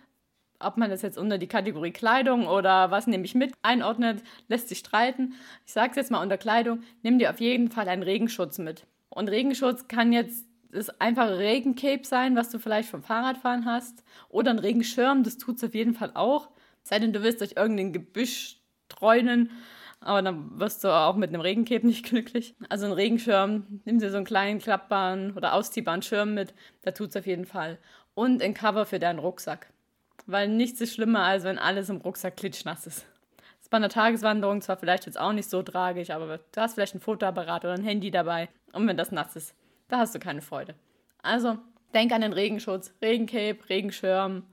ob 0.58 0.76
man 0.76 0.90
das 0.90 1.02
jetzt 1.02 1.18
unter 1.18 1.38
die 1.38 1.46
Kategorie 1.46 1.90
Kleidung 1.90 2.46
oder 2.46 2.90
was 2.90 3.06
nehme 3.06 3.24
ich 3.24 3.34
mit 3.34 3.52
einordnet, 3.62 4.22
lässt 4.48 4.68
sich 4.68 4.78
streiten. 4.78 5.34
Ich 5.66 5.72
sage 5.72 5.90
es 5.90 5.96
jetzt 5.96 6.10
mal 6.10 6.22
unter 6.22 6.38
Kleidung, 6.38 6.82
nimm 7.02 7.18
dir 7.18 7.30
auf 7.30 7.40
jeden 7.40 7.70
Fall 7.70 7.88
einen 7.88 8.02
Regenschutz 8.02 8.58
mit. 8.58 8.86
Und 9.08 9.28
Regenschutz 9.28 9.88
kann 9.88 10.12
jetzt 10.12 10.46
das 10.70 10.88
einfache 11.00 11.38
Regencape 11.38 12.04
sein, 12.04 12.36
was 12.36 12.50
du 12.50 12.58
vielleicht 12.58 12.88
vom 12.88 13.02
Fahrradfahren 13.02 13.64
hast. 13.64 14.04
Oder 14.28 14.50
ein 14.50 14.58
Regenschirm, 14.58 15.24
das 15.24 15.38
tut 15.38 15.56
es 15.56 15.64
auf 15.64 15.74
jeden 15.74 15.94
Fall 15.94 16.12
auch. 16.14 16.50
Sei 16.82 16.98
denn, 16.98 17.12
du 17.12 17.22
willst 17.22 17.40
durch 17.40 17.54
irgendein 17.56 17.92
Gebüsch 17.92 18.60
streunen, 18.86 19.50
aber 20.00 20.22
dann 20.22 20.58
wirst 20.58 20.82
du 20.82 20.88
auch 20.88 21.16
mit 21.16 21.28
einem 21.28 21.42
Regencape 21.42 21.86
nicht 21.86 22.04
glücklich. 22.06 22.54
Also 22.68 22.86
ein 22.86 22.92
Regenschirm, 22.92 23.80
nimm 23.84 23.98
dir 23.98 24.10
so 24.10 24.16
einen 24.16 24.26
kleinen 24.26 24.58
klappbaren 24.58 25.36
oder 25.36 25.54
ausziehbaren 25.54 26.02
Schirm 26.02 26.34
mit, 26.34 26.54
da 26.82 26.90
tut 26.90 27.10
es 27.10 27.16
auf 27.16 27.26
jeden 27.26 27.44
Fall. 27.44 27.78
Und 28.14 28.42
ein 28.42 28.54
Cover 28.54 28.86
für 28.86 28.98
deinen 28.98 29.18
Rucksack. 29.18 29.68
Weil 30.26 30.48
nichts 30.48 30.80
ist 30.80 30.94
schlimmer, 30.94 31.24
als 31.24 31.44
wenn 31.44 31.58
alles 31.58 31.88
im 31.88 31.98
Rucksack 31.98 32.36
klitschnass 32.36 32.86
ist. 32.86 33.06
Das 33.36 33.66
ist 33.66 33.70
bei 33.70 33.76
einer 33.76 33.88
Tageswanderung 33.88 34.62
zwar 34.62 34.76
vielleicht 34.76 35.06
jetzt 35.06 35.18
auch 35.18 35.32
nicht 35.32 35.48
so 35.48 35.62
tragisch, 35.62 36.10
aber 36.10 36.38
du 36.38 36.60
hast 36.60 36.74
vielleicht 36.74 36.94
ein 36.94 37.00
Fotoapparat 37.00 37.64
oder 37.64 37.74
ein 37.74 37.84
Handy 37.84 38.10
dabei. 38.10 38.48
Und 38.72 38.86
wenn 38.86 38.96
das 38.96 39.12
nass 39.12 39.36
ist, 39.36 39.54
da 39.88 39.98
hast 39.98 40.14
du 40.14 40.18
keine 40.18 40.42
Freude. 40.42 40.74
Also, 41.22 41.58
denk 41.94 42.12
an 42.12 42.20
den 42.20 42.32
Regenschutz, 42.32 42.94
Regencape, 43.02 43.58
Regenschirm, 43.68 44.44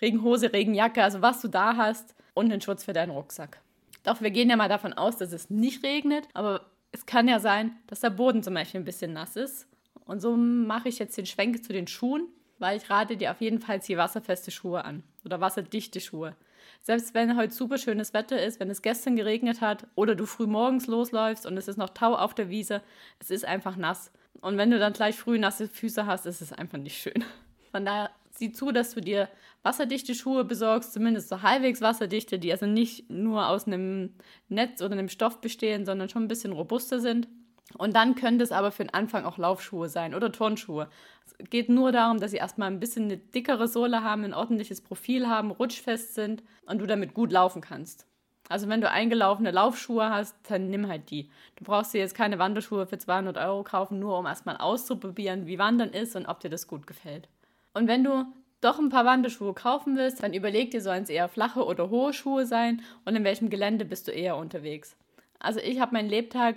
Regenhose, 0.00 0.52
Regenjacke, 0.52 1.02
also 1.02 1.22
was 1.22 1.40
du 1.40 1.48
da 1.48 1.76
hast 1.76 2.14
und 2.34 2.50
den 2.50 2.60
Schutz 2.60 2.84
für 2.84 2.92
deinen 2.92 3.10
Rucksack. 3.10 3.60
Doch 4.06 4.20
wir 4.20 4.30
gehen 4.30 4.48
ja 4.48 4.56
mal 4.56 4.68
davon 4.68 4.92
aus, 4.92 5.16
dass 5.16 5.32
es 5.32 5.50
nicht 5.50 5.82
regnet, 5.82 6.28
aber 6.32 6.70
es 6.92 7.06
kann 7.06 7.26
ja 7.26 7.40
sein, 7.40 7.76
dass 7.88 8.00
der 8.00 8.10
Boden 8.10 8.44
zum 8.44 8.54
Beispiel 8.54 8.80
ein 8.80 8.84
bisschen 8.84 9.12
nass 9.12 9.34
ist. 9.34 9.66
Und 10.04 10.20
so 10.20 10.36
mache 10.36 10.88
ich 10.88 11.00
jetzt 11.00 11.18
den 11.18 11.26
Schwenk 11.26 11.64
zu 11.64 11.72
den 11.72 11.88
Schuhen, 11.88 12.28
weil 12.60 12.76
ich 12.76 12.88
rate 12.88 13.16
dir 13.16 13.32
auf 13.32 13.40
jeden 13.40 13.58
Fall 13.58 13.80
hier 13.80 13.98
wasserfeste 13.98 14.52
Schuhe 14.52 14.84
an 14.84 15.02
oder 15.24 15.40
wasserdichte 15.40 16.00
Schuhe. 16.00 16.36
Selbst 16.82 17.14
wenn 17.14 17.36
heute 17.36 17.52
super 17.52 17.78
schönes 17.78 18.14
Wetter 18.14 18.40
ist, 18.40 18.60
wenn 18.60 18.70
es 18.70 18.80
gestern 18.80 19.16
geregnet 19.16 19.60
hat 19.60 19.88
oder 19.96 20.14
du 20.14 20.24
früh 20.24 20.46
morgens 20.46 20.86
losläufst 20.86 21.44
und 21.44 21.56
es 21.56 21.66
ist 21.66 21.76
noch 21.76 21.90
Tau 21.90 22.14
auf 22.14 22.32
der 22.32 22.48
Wiese, 22.48 22.82
es 23.18 23.32
ist 23.32 23.44
einfach 23.44 23.74
nass. 23.74 24.12
Und 24.40 24.56
wenn 24.56 24.70
du 24.70 24.78
dann 24.78 24.92
gleich 24.92 25.16
früh 25.16 25.36
nasse 25.36 25.66
Füße 25.66 26.06
hast, 26.06 26.26
ist 26.26 26.42
es 26.42 26.52
einfach 26.52 26.78
nicht 26.78 26.96
schön. 27.02 27.24
Von 27.72 27.84
daher 27.84 28.10
sieh 28.38 28.52
zu, 28.52 28.72
dass 28.72 28.94
du 28.94 29.00
dir 29.00 29.28
wasserdichte 29.62 30.14
Schuhe 30.14 30.44
besorgst, 30.44 30.92
zumindest 30.92 31.28
so 31.28 31.42
halbwegs 31.42 31.80
wasserdichte, 31.80 32.38
die 32.38 32.52
also 32.52 32.66
nicht 32.66 33.10
nur 33.10 33.48
aus 33.48 33.66
einem 33.66 34.14
Netz 34.48 34.82
oder 34.82 34.92
einem 34.92 35.08
Stoff 35.08 35.40
bestehen, 35.40 35.84
sondern 35.84 36.08
schon 36.08 36.24
ein 36.24 36.28
bisschen 36.28 36.52
robuster 36.52 37.00
sind. 37.00 37.28
Und 37.76 37.96
dann 37.96 38.14
könnte 38.14 38.44
es 38.44 38.52
aber 38.52 38.70
für 38.70 38.84
den 38.84 38.94
Anfang 38.94 39.24
auch 39.24 39.38
Laufschuhe 39.38 39.88
sein 39.88 40.14
oder 40.14 40.30
Turnschuhe. 40.30 40.88
Es 41.26 41.50
geht 41.50 41.68
nur 41.68 41.90
darum, 41.90 42.20
dass 42.20 42.30
sie 42.30 42.36
erstmal 42.36 42.70
ein 42.70 42.80
bisschen 42.80 43.04
eine 43.04 43.16
dickere 43.16 43.66
Sohle 43.66 44.02
haben, 44.02 44.24
ein 44.24 44.34
ordentliches 44.34 44.80
Profil 44.80 45.28
haben, 45.28 45.50
rutschfest 45.50 46.14
sind 46.14 46.44
und 46.66 46.78
du 46.78 46.86
damit 46.86 47.12
gut 47.12 47.32
laufen 47.32 47.60
kannst. 47.60 48.06
Also 48.48 48.68
wenn 48.68 48.80
du 48.80 48.88
eingelaufene 48.88 49.50
Laufschuhe 49.50 50.08
hast, 50.08 50.36
dann 50.48 50.70
nimm 50.70 50.86
halt 50.86 51.10
die. 51.10 51.30
Du 51.56 51.64
brauchst 51.64 51.92
dir 51.92 51.98
jetzt 51.98 52.14
keine 52.14 52.38
Wanderschuhe 52.38 52.86
für 52.86 52.98
200 52.98 53.36
Euro 53.38 53.64
kaufen, 53.64 53.98
nur 53.98 54.16
um 54.18 54.26
erstmal 54.26 54.56
auszuprobieren, 54.56 55.46
wie 55.46 55.58
Wandern 55.58 55.90
ist 55.90 56.14
und 56.14 56.26
ob 56.26 56.38
dir 56.40 56.50
das 56.50 56.68
gut 56.68 56.86
gefällt. 56.86 57.28
Und 57.76 57.88
wenn 57.88 58.04
du 58.04 58.24
doch 58.62 58.78
ein 58.78 58.88
paar 58.88 59.04
Wanderschuhe 59.04 59.52
kaufen 59.52 59.98
willst, 59.98 60.22
dann 60.22 60.32
überleg 60.32 60.70
dir, 60.70 60.80
sollen 60.80 61.02
es 61.02 61.10
eher 61.10 61.28
flache 61.28 61.62
oder 61.62 61.90
hohe 61.90 62.14
Schuhe 62.14 62.46
sein 62.46 62.80
und 63.04 63.14
in 63.14 63.22
welchem 63.22 63.50
Gelände 63.50 63.84
bist 63.84 64.08
du 64.08 64.12
eher 64.12 64.38
unterwegs. 64.38 64.96
Also 65.40 65.60
ich 65.60 65.78
habe 65.78 65.92
meinen 65.92 66.08
Lebtag 66.08 66.56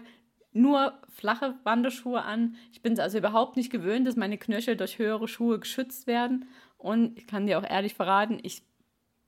nur 0.53 0.93
flache 1.09 1.55
Wanderschuhe 1.65 2.23
an. 2.23 2.55
Ich 2.71 2.81
bin 2.81 2.93
es 2.93 2.99
also 2.99 3.17
überhaupt 3.17 3.57
nicht 3.57 3.69
gewöhnt, 3.69 4.07
dass 4.07 4.15
meine 4.15 4.37
Knöchel 4.37 4.77
durch 4.77 4.97
höhere 4.97 5.27
Schuhe 5.27 5.59
geschützt 5.59 6.07
werden. 6.07 6.47
Und 6.77 7.17
ich 7.17 7.27
kann 7.27 7.47
dir 7.47 7.59
auch 7.59 7.69
ehrlich 7.69 7.95
verraten, 7.95 8.39
ich 8.41 8.63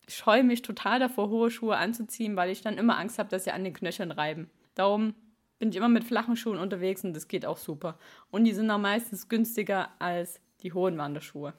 scheue 0.07 0.45
mich 0.45 0.61
total 0.61 0.97
davor, 0.97 1.27
hohe 1.27 1.51
Schuhe 1.51 1.75
anzuziehen, 1.75 2.37
weil 2.37 2.51
ich 2.51 2.61
dann 2.61 2.77
immer 2.77 2.97
Angst 2.97 3.19
habe, 3.19 3.27
dass 3.27 3.43
sie 3.43 3.51
an 3.51 3.65
den 3.65 3.73
Knöcheln 3.73 4.11
reiben. 4.11 4.49
Darum 4.75 5.13
bin 5.59 5.71
ich 5.71 5.75
immer 5.75 5.89
mit 5.89 6.05
flachen 6.05 6.37
Schuhen 6.37 6.57
unterwegs 6.57 7.03
und 7.03 7.13
das 7.13 7.27
geht 7.27 7.45
auch 7.45 7.57
super. 7.57 7.99
Und 8.31 8.45
die 8.45 8.53
sind 8.53 8.71
auch 8.71 8.77
meistens 8.77 9.27
günstiger 9.27 9.89
als 9.99 10.39
die 10.63 10.71
hohen 10.71 10.97
Wanderschuhe. 10.97 11.53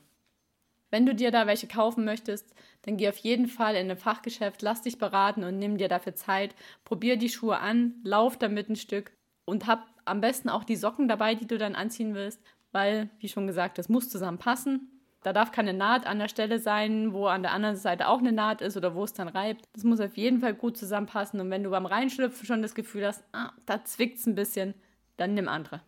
Wenn 0.93 1.07
du 1.07 1.15
dir 1.15 1.31
da 1.31 1.47
welche 1.47 1.67
kaufen 1.67 2.05
möchtest, 2.05 2.55
dann 2.83 2.99
geh 2.99 3.09
auf 3.09 3.17
jeden 3.17 3.49
Fall 3.49 3.77
in 3.77 3.91
ein 3.91 3.97
Fachgeschäft, 3.97 4.61
lass 4.61 4.83
dich 4.83 4.99
beraten 4.99 5.43
und 5.43 5.59
nimm 5.59 5.79
dir 5.79 5.89
dafür 5.89 6.15
Zeit. 6.15 6.55
Probier 6.85 7.17
die 7.17 7.31
Schuhe 7.31 7.59
an, 7.59 7.95
lauf 8.05 8.37
damit 8.37 8.69
ein 8.69 8.77
Stück 8.77 9.11
und 9.47 9.67
hab 9.67 9.87
am 10.05 10.21
besten 10.21 10.51
auch 10.51 10.65
die 10.65 10.77
Socken 10.77 11.09
dabei, 11.09 11.35
die 11.35 11.47
du 11.47 11.57
dann 11.57 11.77
anziehen 11.77 12.15
willst, 12.15 12.43
weil, 12.73 13.09
wie 13.21 13.31
schon 13.31 13.47
gesagt, 13.47 13.79
das 13.79 13.89
muss 13.89 14.11
zusammen 14.11 14.37
passen. 14.37 14.91
Da 15.23 15.33
darf 15.33 15.51
keine 15.51 15.73
Naht 15.73 16.07
an 16.07 16.19
der 16.19 16.29
Stelle 16.29 16.59
sein, 16.59 17.15
wo 17.15 17.27
an 17.27 17.43
der 17.43 17.53
anderen 17.53 17.77
Seite 17.77 18.09
auch 18.09 18.19
eine 18.19 18.33
Naht 18.33 18.61
ist 18.61 18.77
oder 18.77 18.95
wo 18.95 19.05
es 19.05 19.15
dann 19.15 19.29
reibt. 19.29 19.65
Das 19.73 19.85
muss 19.85 20.01
auf 20.01 20.19
jeden 20.19 20.41
Fall 20.41 20.53
gut 20.53 20.77
zusammenpassen. 20.77 21.41
Und 21.41 21.49
wenn 21.49 21.63
du 21.63 21.71
beim 21.71 21.87
Reinschlüpfen 21.87 22.45
schon 22.45 22.61
das 22.61 22.75
Gefühl 22.75 23.07
hast, 23.07 23.25
ah, 23.33 23.53
da 23.65 23.83
zwickt 23.83 24.19
es 24.19 24.27
ein 24.27 24.35
bisschen, 24.35 24.75
dann 25.17 25.33
nimm 25.33 25.49
andere. 25.49 25.81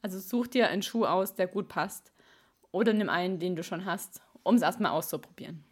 Also 0.00 0.18
such 0.18 0.46
dir 0.46 0.68
einen 0.68 0.82
Schuh 0.82 1.04
aus, 1.04 1.34
der 1.34 1.48
gut 1.48 1.68
passt. 1.68 2.12
Oder 2.70 2.92
nimm 2.92 3.08
einen, 3.08 3.38
den 3.38 3.56
du 3.56 3.62
schon 3.62 3.84
hast, 3.84 4.20
um 4.42 4.56
es 4.56 4.62
erstmal 4.62 4.92
auszuprobieren. 4.92 5.64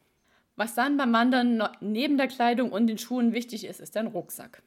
Was 0.57 0.75
dann 0.75 0.97
beim 0.97 1.13
Wandern 1.13 1.63
neben 1.81 2.17
der 2.17 2.29
Kleidung 2.29 2.73
und 2.73 2.87
den 2.87 2.99
Schuhen 2.99 3.33
wichtig 3.33 3.67
ist, 3.67 3.81
ist 3.81 3.95
dein 3.95 4.07
Rucksack. 4.07 4.63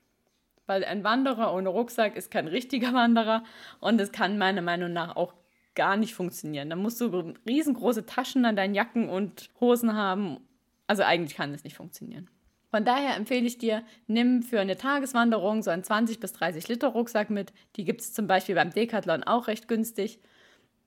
Weil 0.67 0.85
ein 0.85 1.03
Wanderer 1.03 1.53
ohne 1.53 1.69
Rucksack 1.69 2.15
ist 2.15 2.29
kein 2.29 2.47
richtiger 2.47 2.93
Wanderer 2.93 3.43
und 3.79 3.99
es 3.99 4.11
kann 4.11 4.37
meiner 4.37 4.61
Meinung 4.61 4.93
nach 4.93 5.15
auch 5.15 5.33
gar 5.73 5.97
nicht 5.97 6.13
funktionieren. 6.13 6.69
Da 6.69 6.75
musst 6.75 7.01
du 7.01 7.33
riesengroße 7.47 8.05
Taschen 8.05 8.45
an 8.45 8.55
deinen 8.55 8.75
Jacken 8.75 9.09
und 9.09 9.49
Hosen 9.59 9.95
haben. 9.95 10.37
Also 10.85 11.03
eigentlich 11.03 11.35
kann 11.35 11.51
das 11.51 11.63
nicht 11.63 11.75
funktionieren. 11.75 12.29
Von 12.69 12.85
daher 12.85 13.15
empfehle 13.15 13.47
ich 13.47 13.57
dir, 13.57 13.83
nimm 14.05 14.43
für 14.43 14.59
eine 14.59 14.77
Tageswanderung 14.77 15.63
so 15.63 15.71
einen 15.71 15.83
20 15.83 16.19
bis 16.19 16.33
30 16.33 16.67
Liter 16.67 16.89
Rucksack 16.89 17.31
mit. 17.31 17.51
Die 17.75 17.83
gibt 17.83 18.01
es 18.01 18.13
zum 18.13 18.27
Beispiel 18.27 18.55
beim 18.55 18.71
Decathlon 18.71 19.23
auch 19.23 19.47
recht 19.47 19.67
günstig. 19.67 20.19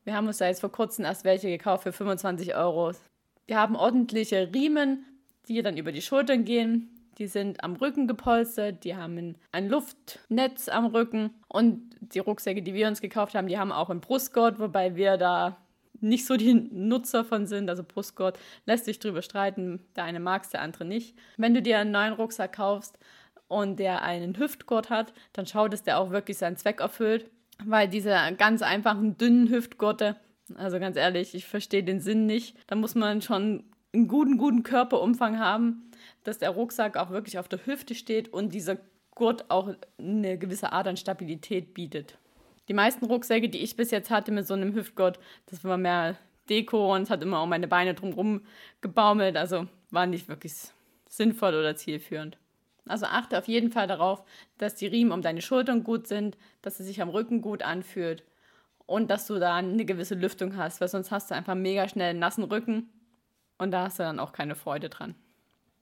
Wir 0.04 0.14
haben 0.14 0.26
uns 0.26 0.38
da 0.38 0.46
jetzt 0.46 0.60
vor 0.60 0.72
kurzem 0.72 1.04
erst 1.04 1.24
welche 1.24 1.48
gekauft 1.48 1.84
für 1.84 1.92
25 1.92 2.54
Euro. 2.56 2.92
Wir 3.46 3.58
haben 3.58 3.76
ordentliche 3.76 4.50
Riemen, 4.52 5.04
die 5.48 5.62
dann 5.62 5.76
über 5.76 5.92
die 5.92 6.02
Schultern 6.02 6.44
gehen. 6.44 6.88
Die 7.18 7.26
sind 7.26 7.62
am 7.62 7.76
Rücken 7.76 8.08
gepolstert, 8.08 8.84
die 8.84 8.96
haben 8.96 9.36
ein 9.52 9.68
Luftnetz 9.68 10.68
am 10.68 10.86
Rücken 10.86 11.30
und 11.46 11.94
die 12.00 12.20
Rucksäcke, 12.20 12.62
die 12.62 12.74
wir 12.74 12.88
uns 12.88 13.02
gekauft 13.02 13.34
haben, 13.34 13.48
die 13.48 13.58
haben 13.58 13.70
auch 13.70 13.90
einen 13.90 14.00
Brustgurt, 14.00 14.58
wobei 14.58 14.96
wir 14.96 15.18
da 15.18 15.58
nicht 16.00 16.26
so 16.26 16.36
die 16.36 16.54
Nutzer 16.54 17.24
von 17.24 17.46
sind. 17.46 17.68
Also 17.68 17.84
Brustgurt 17.84 18.38
lässt 18.64 18.86
sich 18.86 18.98
drüber 18.98 19.22
streiten, 19.22 19.84
der 19.94 20.04
eine 20.04 20.20
mag 20.20 20.44
es, 20.44 20.50
der 20.50 20.62
andere 20.62 20.84
nicht. 20.86 21.16
Wenn 21.36 21.54
du 21.54 21.62
dir 21.62 21.78
einen 21.78 21.92
neuen 21.92 22.14
Rucksack 22.14 22.56
kaufst 22.56 22.98
und 23.46 23.78
der 23.78 24.02
einen 24.02 24.38
Hüftgurt 24.38 24.88
hat, 24.90 25.12
dann 25.34 25.46
schau, 25.46 25.68
dass 25.68 25.82
der 25.82 25.98
auch 25.98 26.10
wirklich 26.10 26.38
seinen 26.38 26.56
Zweck 26.56 26.80
erfüllt, 26.80 27.30
weil 27.66 27.88
diese 27.88 28.16
ganz 28.38 28.62
einfachen, 28.62 29.16
dünnen 29.18 29.48
Hüftgurte, 29.48 30.16
also 30.54 30.78
ganz 30.78 30.96
ehrlich, 30.96 31.34
ich 31.34 31.46
verstehe 31.46 31.82
den 31.82 32.00
Sinn 32.00 32.26
nicht. 32.26 32.56
Da 32.66 32.74
muss 32.74 32.94
man 32.94 33.22
schon 33.22 33.64
einen 33.92 34.08
guten, 34.08 34.38
guten 34.38 34.62
Körperumfang 34.62 35.38
haben 35.38 35.90
dass 36.24 36.38
der 36.38 36.50
Rucksack 36.50 36.96
auch 36.96 37.10
wirklich 37.10 37.38
auf 37.38 37.48
der 37.48 37.64
Hüfte 37.66 37.94
steht 37.94 38.32
und 38.32 38.54
dieser 38.54 38.78
Gurt 39.14 39.50
auch 39.50 39.74
eine 39.98 40.38
gewisse 40.38 40.72
Art 40.72 40.86
an 40.86 40.96
Stabilität 40.96 41.74
bietet. 41.74 42.18
Die 42.68 42.74
meisten 42.74 43.04
Rucksäcke, 43.04 43.48
die 43.48 43.58
ich 43.58 43.76
bis 43.76 43.90
jetzt 43.90 44.10
hatte 44.10 44.32
mit 44.32 44.46
so 44.46 44.54
einem 44.54 44.74
Hüftgurt, 44.74 45.18
das 45.46 45.64
war 45.64 45.76
mehr 45.76 46.16
Deko 46.48 46.94
und 46.94 47.02
es 47.02 47.10
hat 47.10 47.22
immer 47.22 47.40
auch 47.40 47.46
meine 47.46 47.68
Beine 47.68 47.94
drumherum 47.94 48.42
gebaumelt, 48.80 49.36
also 49.36 49.66
war 49.90 50.06
nicht 50.06 50.28
wirklich 50.28 50.54
sinnvoll 51.08 51.54
oder 51.54 51.76
zielführend. 51.76 52.38
Also 52.86 53.06
achte 53.06 53.38
auf 53.38 53.48
jeden 53.48 53.70
Fall 53.70 53.86
darauf, 53.86 54.24
dass 54.58 54.74
die 54.74 54.86
Riemen 54.86 55.12
um 55.12 55.22
deine 55.22 55.42
Schultern 55.42 55.84
gut 55.84 56.06
sind, 56.06 56.36
dass 56.62 56.80
es 56.80 56.86
sich 56.86 57.00
am 57.00 57.10
Rücken 57.10 57.40
gut 57.40 57.62
anfühlt 57.62 58.24
und 58.86 59.10
dass 59.10 59.26
du 59.26 59.38
da 59.38 59.56
eine 59.56 59.84
gewisse 59.84 60.14
Lüftung 60.14 60.56
hast, 60.56 60.80
weil 60.80 60.88
sonst 60.88 61.10
hast 61.10 61.30
du 61.30 61.34
einfach 61.34 61.54
mega 61.54 61.88
schnell 61.88 62.10
einen 62.10 62.18
nassen 62.18 62.44
Rücken 62.44 62.90
und 63.58 63.70
da 63.70 63.84
hast 63.84 63.98
du 63.98 64.02
dann 64.02 64.18
auch 64.18 64.32
keine 64.32 64.56
Freude 64.56 64.88
dran. 64.88 65.14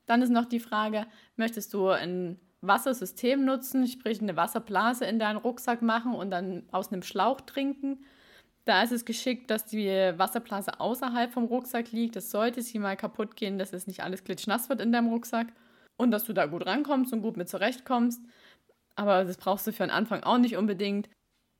Dann 0.06 0.22
ist 0.22 0.30
noch 0.30 0.44
die 0.44 0.60
Frage, 0.60 1.06
möchtest 1.36 1.72
du 1.72 1.88
ein 1.88 2.38
Wassersystem 2.60 3.44
nutzen, 3.44 3.86
sprich 3.86 4.20
eine 4.20 4.36
Wasserblase 4.36 5.06
in 5.06 5.18
deinen 5.18 5.38
Rucksack 5.38 5.80
machen 5.80 6.14
und 6.14 6.30
dann 6.30 6.64
aus 6.72 6.92
einem 6.92 7.02
Schlauch 7.02 7.40
trinken? 7.40 8.04
Da 8.66 8.82
ist 8.82 8.92
es 8.92 9.06
geschickt, 9.06 9.50
dass 9.50 9.64
die 9.64 9.88
Wasserblase 9.88 10.78
außerhalb 10.80 11.32
vom 11.32 11.44
Rucksack 11.44 11.92
liegt. 11.92 12.16
Das 12.16 12.30
sollte 12.30 12.60
sie 12.60 12.78
mal 12.78 12.96
kaputt 12.96 13.36
gehen, 13.36 13.58
dass 13.58 13.72
es 13.72 13.86
nicht 13.86 14.02
alles 14.02 14.22
klitschnass 14.22 14.68
wird 14.68 14.82
in 14.82 14.92
deinem 14.92 15.08
Rucksack 15.08 15.46
und 16.00 16.10
dass 16.10 16.24
du 16.24 16.32
da 16.32 16.46
gut 16.46 16.66
rankommst 16.66 17.12
und 17.12 17.20
gut 17.20 17.36
mit 17.36 17.48
zurechtkommst. 17.48 18.22
Aber 18.96 19.24
das 19.24 19.36
brauchst 19.36 19.66
du 19.66 19.72
für 19.72 19.84
den 19.84 19.90
Anfang 19.90 20.22
auch 20.22 20.38
nicht 20.38 20.56
unbedingt. 20.56 21.08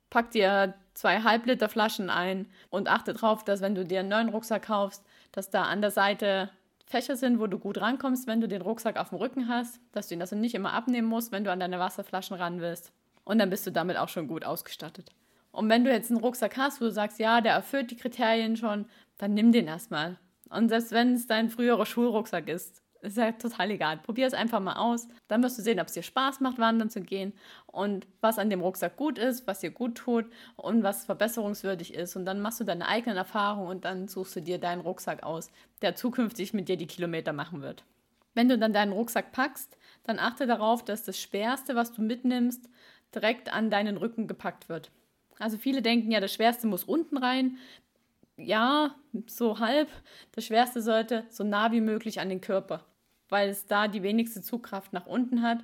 Pack 0.09 0.31
dir 0.31 0.73
zwei 0.93 1.21
Halbliter 1.21 1.69
Flaschen 1.69 2.09
ein 2.09 2.47
und 2.69 2.89
achte 2.89 3.13
darauf, 3.13 3.43
dass 3.43 3.61
wenn 3.61 3.75
du 3.75 3.85
dir 3.85 3.99
einen 4.01 4.09
neuen 4.09 4.29
Rucksack 4.29 4.63
kaufst, 4.63 5.05
dass 5.31 5.49
da 5.49 5.63
an 5.63 5.81
der 5.81 5.91
Seite 5.91 6.49
Fächer 6.85 7.15
sind, 7.15 7.39
wo 7.39 7.47
du 7.47 7.57
gut 7.57 7.79
rankommst, 7.79 8.27
wenn 8.27 8.41
du 8.41 8.47
den 8.47 8.61
Rucksack 8.61 8.97
auf 8.97 9.09
dem 9.09 9.19
Rücken 9.19 9.47
hast, 9.47 9.79
dass 9.93 10.07
du 10.09 10.15
ihn 10.15 10.21
also 10.21 10.35
nicht 10.35 10.55
immer 10.55 10.73
abnehmen 10.73 11.07
musst, 11.07 11.31
wenn 11.31 11.45
du 11.45 11.51
an 11.51 11.59
deine 11.59 11.79
Wasserflaschen 11.79 12.35
ran 12.35 12.59
willst. 12.59 12.91
Und 13.23 13.37
dann 13.37 13.49
bist 13.49 13.65
du 13.65 13.71
damit 13.71 13.97
auch 13.97 14.09
schon 14.09 14.27
gut 14.27 14.43
ausgestattet. 14.43 15.11
Und 15.51 15.69
wenn 15.69 15.85
du 15.85 15.91
jetzt 15.91 16.11
einen 16.11 16.19
Rucksack 16.19 16.57
hast, 16.57 16.81
wo 16.81 16.85
du 16.85 16.91
sagst, 16.91 17.19
ja, 17.19 17.39
der 17.39 17.53
erfüllt 17.53 17.91
die 17.91 17.95
Kriterien 17.95 18.57
schon, 18.57 18.85
dann 19.17 19.33
nimm 19.33 19.51
den 19.51 19.67
erstmal. 19.67 20.17
Und 20.49 20.69
selbst 20.69 20.91
wenn 20.91 21.13
es 21.13 21.27
dein 21.27 21.49
früherer 21.49 21.85
Schulrucksack 21.85 22.49
ist, 22.49 22.81
ist 23.01 23.17
ja 23.17 23.31
total 23.31 23.71
egal. 23.71 23.97
Probier 23.97 24.27
es 24.27 24.33
einfach 24.33 24.59
mal 24.59 24.75
aus. 24.75 25.07
Dann 25.27 25.43
wirst 25.43 25.57
du 25.57 25.61
sehen, 25.63 25.79
ob 25.79 25.87
es 25.87 25.93
dir 25.93 26.03
Spaß 26.03 26.39
macht, 26.39 26.59
wandern 26.59 26.89
zu 26.89 27.01
gehen 27.01 27.33
und 27.67 28.07
was 28.21 28.37
an 28.37 28.49
dem 28.49 28.61
Rucksack 28.61 28.95
gut 28.95 29.17
ist, 29.17 29.47
was 29.47 29.59
dir 29.59 29.71
gut 29.71 29.95
tut 29.95 30.25
und 30.55 30.83
was 30.83 31.05
verbesserungswürdig 31.05 31.93
ist. 31.93 32.15
Und 32.15 32.25
dann 32.25 32.41
machst 32.41 32.59
du 32.59 32.63
deine 32.63 32.87
eigenen 32.87 33.17
Erfahrungen 33.17 33.69
und 33.69 33.85
dann 33.85 34.07
suchst 34.07 34.35
du 34.35 34.41
dir 34.41 34.59
deinen 34.59 34.81
Rucksack 34.81 35.23
aus, 35.23 35.51
der 35.81 35.95
zukünftig 35.95 36.53
mit 36.53 36.69
dir 36.69 36.77
die 36.77 36.87
Kilometer 36.87 37.33
machen 37.33 37.61
wird. 37.61 37.83
Wenn 38.33 38.47
du 38.47 38.57
dann 38.57 38.73
deinen 38.73 38.93
Rucksack 38.93 39.31
packst, 39.31 39.77
dann 40.03 40.19
achte 40.19 40.47
darauf, 40.47 40.85
dass 40.85 41.03
das 41.03 41.19
Schwerste, 41.19 41.75
was 41.75 41.91
du 41.91 42.01
mitnimmst, 42.01 42.69
direkt 43.13 43.51
an 43.51 43.69
deinen 43.69 43.97
Rücken 43.97 44.27
gepackt 44.27 44.69
wird. 44.69 44.91
Also 45.39 45.57
viele 45.57 45.81
denken 45.81 46.11
ja, 46.11 46.19
das 46.19 46.33
Schwerste 46.33 46.67
muss 46.67 46.83
unten 46.83 47.17
rein. 47.17 47.57
Ja, 48.37 48.95
so 49.27 49.59
halb. 49.59 49.89
Das 50.33 50.45
Schwerste 50.45 50.81
sollte 50.81 51.25
so 51.29 51.43
nah 51.43 51.71
wie 51.71 51.81
möglich 51.81 52.19
an 52.21 52.29
den 52.29 52.41
Körper 52.41 52.85
weil 53.31 53.49
es 53.49 53.65
da 53.65 53.87
die 53.87 54.03
wenigste 54.03 54.41
Zugkraft 54.41 54.93
nach 54.93 55.07
unten 55.07 55.41
hat 55.41 55.63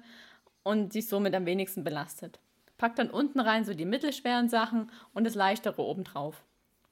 und 0.63 0.91
sich 0.93 1.07
somit 1.07 1.35
am 1.35 1.45
wenigsten 1.45 1.83
belastet. 1.83 2.39
Pack 2.77 2.95
dann 2.95 3.09
unten 3.09 3.39
rein 3.39 3.65
so 3.65 3.73
die 3.73 3.85
mittelschweren 3.85 4.49
Sachen 4.49 4.91
und 5.13 5.25
das 5.25 5.35
leichtere 5.35 5.81
obendrauf. 5.81 6.43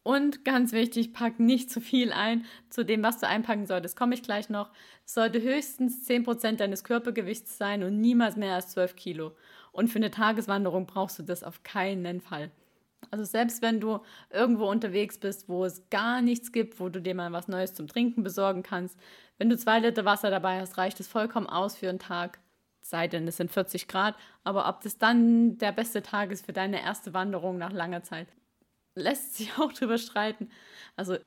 Und 0.03 0.45
ganz 0.45 0.71
wichtig, 0.71 1.13
pack 1.13 1.39
nicht 1.39 1.71
zu 1.71 1.81
viel 1.81 2.13
ein. 2.13 2.45
Zu 2.69 2.85
dem, 2.85 3.01
was 3.01 3.19
du 3.19 3.27
einpacken 3.27 3.65
solltest, 3.65 3.97
komme 3.97 4.13
ich 4.13 4.21
gleich 4.21 4.49
noch. 4.49 4.69
Es 5.03 5.15
sollte 5.15 5.41
höchstens 5.41 6.07
10% 6.07 6.57
deines 6.57 6.83
Körpergewichts 6.83 7.57
sein 7.57 7.83
und 7.83 7.99
niemals 8.01 8.35
mehr 8.35 8.53
als 8.53 8.69
12 8.69 8.95
Kilo. 8.95 9.31
Und 9.71 9.87
für 9.87 9.97
eine 9.97 10.11
Tageswanderung 10.11 10.85
brauchst 10.85 11.17
du 11.17 11.23
das 11.23 11.43
auf 11.43 11.63
keinen 11.63 12.21
Fall. 12.21 12.51
Also 13.11 13.23
selbst 13.23 13.61
wenn 13.61 13.79
du 13.79 13.99
irgendwo 14.29 14.69
unterwegs 14.69 15.17
bist, 15.17 15.49
wo 15.49 15.65
es 15.65 15.89
gar 15.89 16.21
nichts 16.21 16.51
gibt, 16.51 16.79
wo 16.79 16.89
du 16.89 17.01
dir 17.01 17.15
mal 17.15 17.31
was 17.31 17.47
Neues 17.47 17.73
zum 17.73 17.87
Trinken 17.87 18.23
besorgen 18.23 18.63
kannst, 18.63 18.99
wenn 19.37 19.49
du 19.49 19.57
zwei 19.57 19.79
Liter 19.79 20.05
Wasser 20.05 20.29
dabei 20.29 20.59
hast, 20.59 20.77
reicht 20.77 20.99
es 20.99 21.07
vollkommen 21.07 21.47
aus 21.47 21.75
für 21.75 21.89
einen 21.89 21.99
Tag. 21.99 22.39
Sei 22.81 23.07
denn, 23.07 23.27
es 23.27 23.37
sind 23.37 23.51
40 23.51 23.87
Grad. 23.87 24.15
Aber 24.43 24.69
ob 24.69 24.81
das 24.81 24.97
dann 24.97 25.57
der 25.57 25.71
beste 25.71 26.03
Tag 26.03 26.31
ist 26.31 26.45
für 26.45 26.53
deine 26.53 26.81
erste 26.81 27.13
Wanderung 27.13 27.57
nach 27.57 27.71
langer 27.73 28.03
Zeit, 28.03 28.27
lässt 28.95 29.35
sich 29.35 29.51
auch 29.59 29.73
drüber 29.73 29.97
streiten. 29.97 30.49
Also 30.95 31.17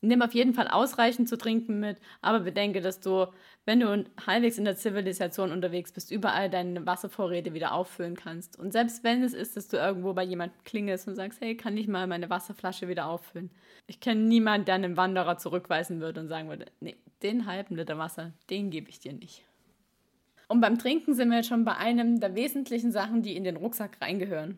nimm 0.00 0.22
auf 0.22 0.34
jeden 0.34 0.54
Fall 0.54 0.68
ausreichend 0.68 1.28
zu 1.28 1.36
trinken 1.36 1.80
mit, 1.80 1.98
aber 2.20 2.40
bedenke, 2.40 2.80
dass 2.80 3.00
du, 3.00 3.26
wenn 3.64 3.80
du 3.80 4.04
halbwegs 4.26 4.58
in 4.58 4.64
der 4.64 4.76
Zivilisation 4.76 5.52
unterwegs 5.52 5.92
bist, 5.92 6.10
überall 6.10 6.48
deine 6.50 6.86
Wasservorräte 6.86 7.54
wieder 7.54 7.72
auffüllen 7.72 8.16
kannst. 8.16 8.58
Und 8.58 8.72
selbst 8.72 9.04
wenn 9.04 9.22
es 9.22 9.34
ist, 9.34 9.56
dass 9.56 9.68
du 9.68 9.76
irgendwo 9.76 10.12
bei 10.12 10.24
jemandem 10.24 10.58
klingelst 10.64 11.08
und 11.08 11.16
sagst, 11.16 11.40
hey, 11.40 11.56
kann 11.56 11.76
ich 11.76 11.88
mal 11.88 12.06
meine 12.06 12.30
Wasserflasche 12.30 12.88
wieder 12.88 13.06
auffüllen? 13.06 13.50
Ich 13.86 14.00
kenne 14.00 14.22
niemanden, 14.22 14.66
der 14.66 14.76
einen 14.76 14.96
Wanderer 14.96 15.38
zurückweisen 15.38 16.00
würde 16.00 16.20
und 16.20 16.28
sagen 16.28 16.48
würde, 16.48 16.66
nee, 16.80 16.96
den 17.22 17.46
halben 17.46 17.76
Liter 17.76 17.98
Wasser, 17.98 18.32
den 18.50 18.70
gebe 18.70 18.88
ich 18.90 19.00
dir 19.00 19.12
nicht. 19.12 19.44
Und 20.48 20.60
beim 20.60 20.78
Trinken 20.78 21.14
sind 21.14 21.28
wir 21.28 21.38
jetzt 21.38 21.48
schon 21.48 21.64
bei 21.64 21.76
einem 21.76 22.20
der 22.20 22.34
wesentlichen 22.34 22.90
Sachen, 22.90 23.22
die 23.22 23.36
in 23.36 23.44
den 23.44 23.56
Rucksack 23.56 24.00
reingehören. 24.00 24.56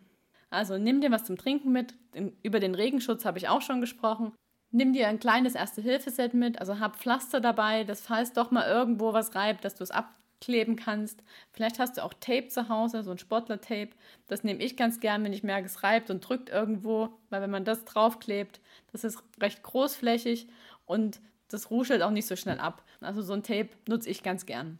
Also 0.48 0.78
nimm 0.78 1.00
dir 1.00 1.10
was 1.10 1.24
zum 1.24 1.36
Trinken 1.36 1.72
mit. 1.72 1.94
Über 2.42 2.60
den 2.60 2.74
Regenschutz 2.74 3.24
habe 3.24 3.38
ich 3.38 3.48
auch 3.48 3.62
schon 3.62 3.80
gesprochen. 3.80 4.32
Nimm 4.72 4.92
dir 4.92 5.08
ein 5.08 5.18
kleines 5.18 5.54
Erste-Hilfe-Set 5.56 6.32
mit, 6.34 6.60
also 6.60 6.78
hab 6.78 6.96
Pflaster 6.96 7.40
dabei, 7.40 7.82
dass 7.84 8.00
falls 8.00 8.32
doch 8.32 8.50
mal 8.52 8.68
irgendwo 8.68 9.12
was 9.12 9.34
reibt, 9.34 9.64
dass 9.64 9.74
du 9.74 9.82
es 9.82 9.90
abkleben 9.90 10.76
kannst. 10.76 11.22
Vielleicht 11.52 11.80
hast 11.80 11.96
du 11.96 12.04
auch 12.04 12.14
Tape 12.14 12.48
zu 12.48 12.68
Hause, 12.68 13.02
so 13.02 13.10
ein 13.10 13.18
Sportler-Tape. 13.18 13.90
Das 14.28 14.44
nehme 14.44 14.62
ich 14.62 14.76
ganz 14.76 15.00
gern, 15.00 15.24
wenn 15.24 15.32
ich 15.32 15.42
merke, 15.42 15.66
es 15.66 15.82
reibt 15.82 16.08
und 16.10 16.20
drückt 16.20 16.50
irgendwo, 16.50 17.10
weil 17.30 17.42
wenn 17.42 17.50
man 17.50 17.64
das 17.64 17.84
draufklebt, 17.84 18.60
das 18.92 19.02
ist 19.02 19.22
recht 19.40 19.62
großflächig 19.64 20.46
und 20.86 21.20
das 21.48 21.70
ruschelt 21.72 22.02
auch 22.02 22.10
nicht 22.12 22.26
so 22.26 22.36
schnell 22.36 22.60
ab. 22.60 22.84
Also 23.00 23.22
so 23.22 23.32
ein 23.32 23.42
Tape 23.42 23.70
nutze 23.88 24.08
ich 24.08 24.22
ganz 24.22 24.46
gern. 24.46 24.78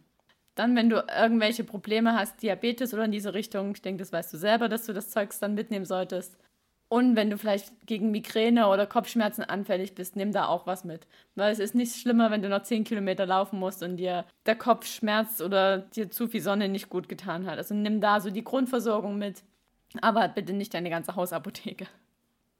Dann, 0.55 0.75
wenn 0.75 0.89
du 0.89 1.05
irgendwelche 1.17 1.63
Probleme 1.65 2.13
hast, 2.17 2.41
Diabetes 2.41 2.93
oder 2.93 3.05
in 3.05 3.11
diese 3.11 3.33
Richtung, 3.33 3.71
ich 3.75 3.81
denke, 3.81 3.99
das 3.99 4.13
weißt 4.13 4.33
du 4.33 4.37
selber, 4.37 4.69
dass 4.69 4.85
du 4.85 4.93
das 4.93 5.09
Zeugs 5.09 5.39
dann 5.39 5.53
mitnehmen 5.53 5.85
solltest. 5.85 6.37
Und 6.91 7.15
wenn 7.15 7.29
du 7.29 7.37
vielleicht 7.37 7.87
gegen 7.87 8.11
Migräne 8.11 8.67
oder 8.67 8.85
Kopfschmerzen 8.85 9.45
anfällig 9.45 9.95
bist, 9.95 10.17
nimm 10.17 10.33
da 10.33 10.47
auch 10.47 10.67
was 10.67 10.83
mit. 10.83 11.07
Weil 11.35 11.53
es 11.53 11.59
ist 11.59 11.73
nicht 11.73 11.95
schlimmer, 11.95 12.31
wenn 12.31 12.41
du 12.41 12.49
noch 12.49 12.63
10 12.63 12.83
Kilometer 12.83 13.25
laufen 13.25 13.59
musst 13.59 13.81
und 13.81 13.95
dir 13.95 14.25
der 14.45 14.57
Kopf 14.57 14.85
schmerzt 14.85 15.41
oder 15.41 15.77
dir 15.77 16.11
zu 16.11 16.27
viel 16.27 16.41
Sonne 16.41 16.67
nicht 16.67 16.89
gut 16.89 17.07
getan 17.07 17.45
hat. 17.45 17.57
Also 17.57 17.73
nimm 17.73 18.01
da 18.01 18.19
so 18.19 18.29
die 18.29 18.43
Grundversorgung 18.43 19.17
mit, 19.17 19.41
aber 20.01 20.27
bitte 20.27 20.51
nicht 20.51 20.73
deine 20.73 20.89
ganze 20.89 21.15
Hausapotheke. 21.15 21.87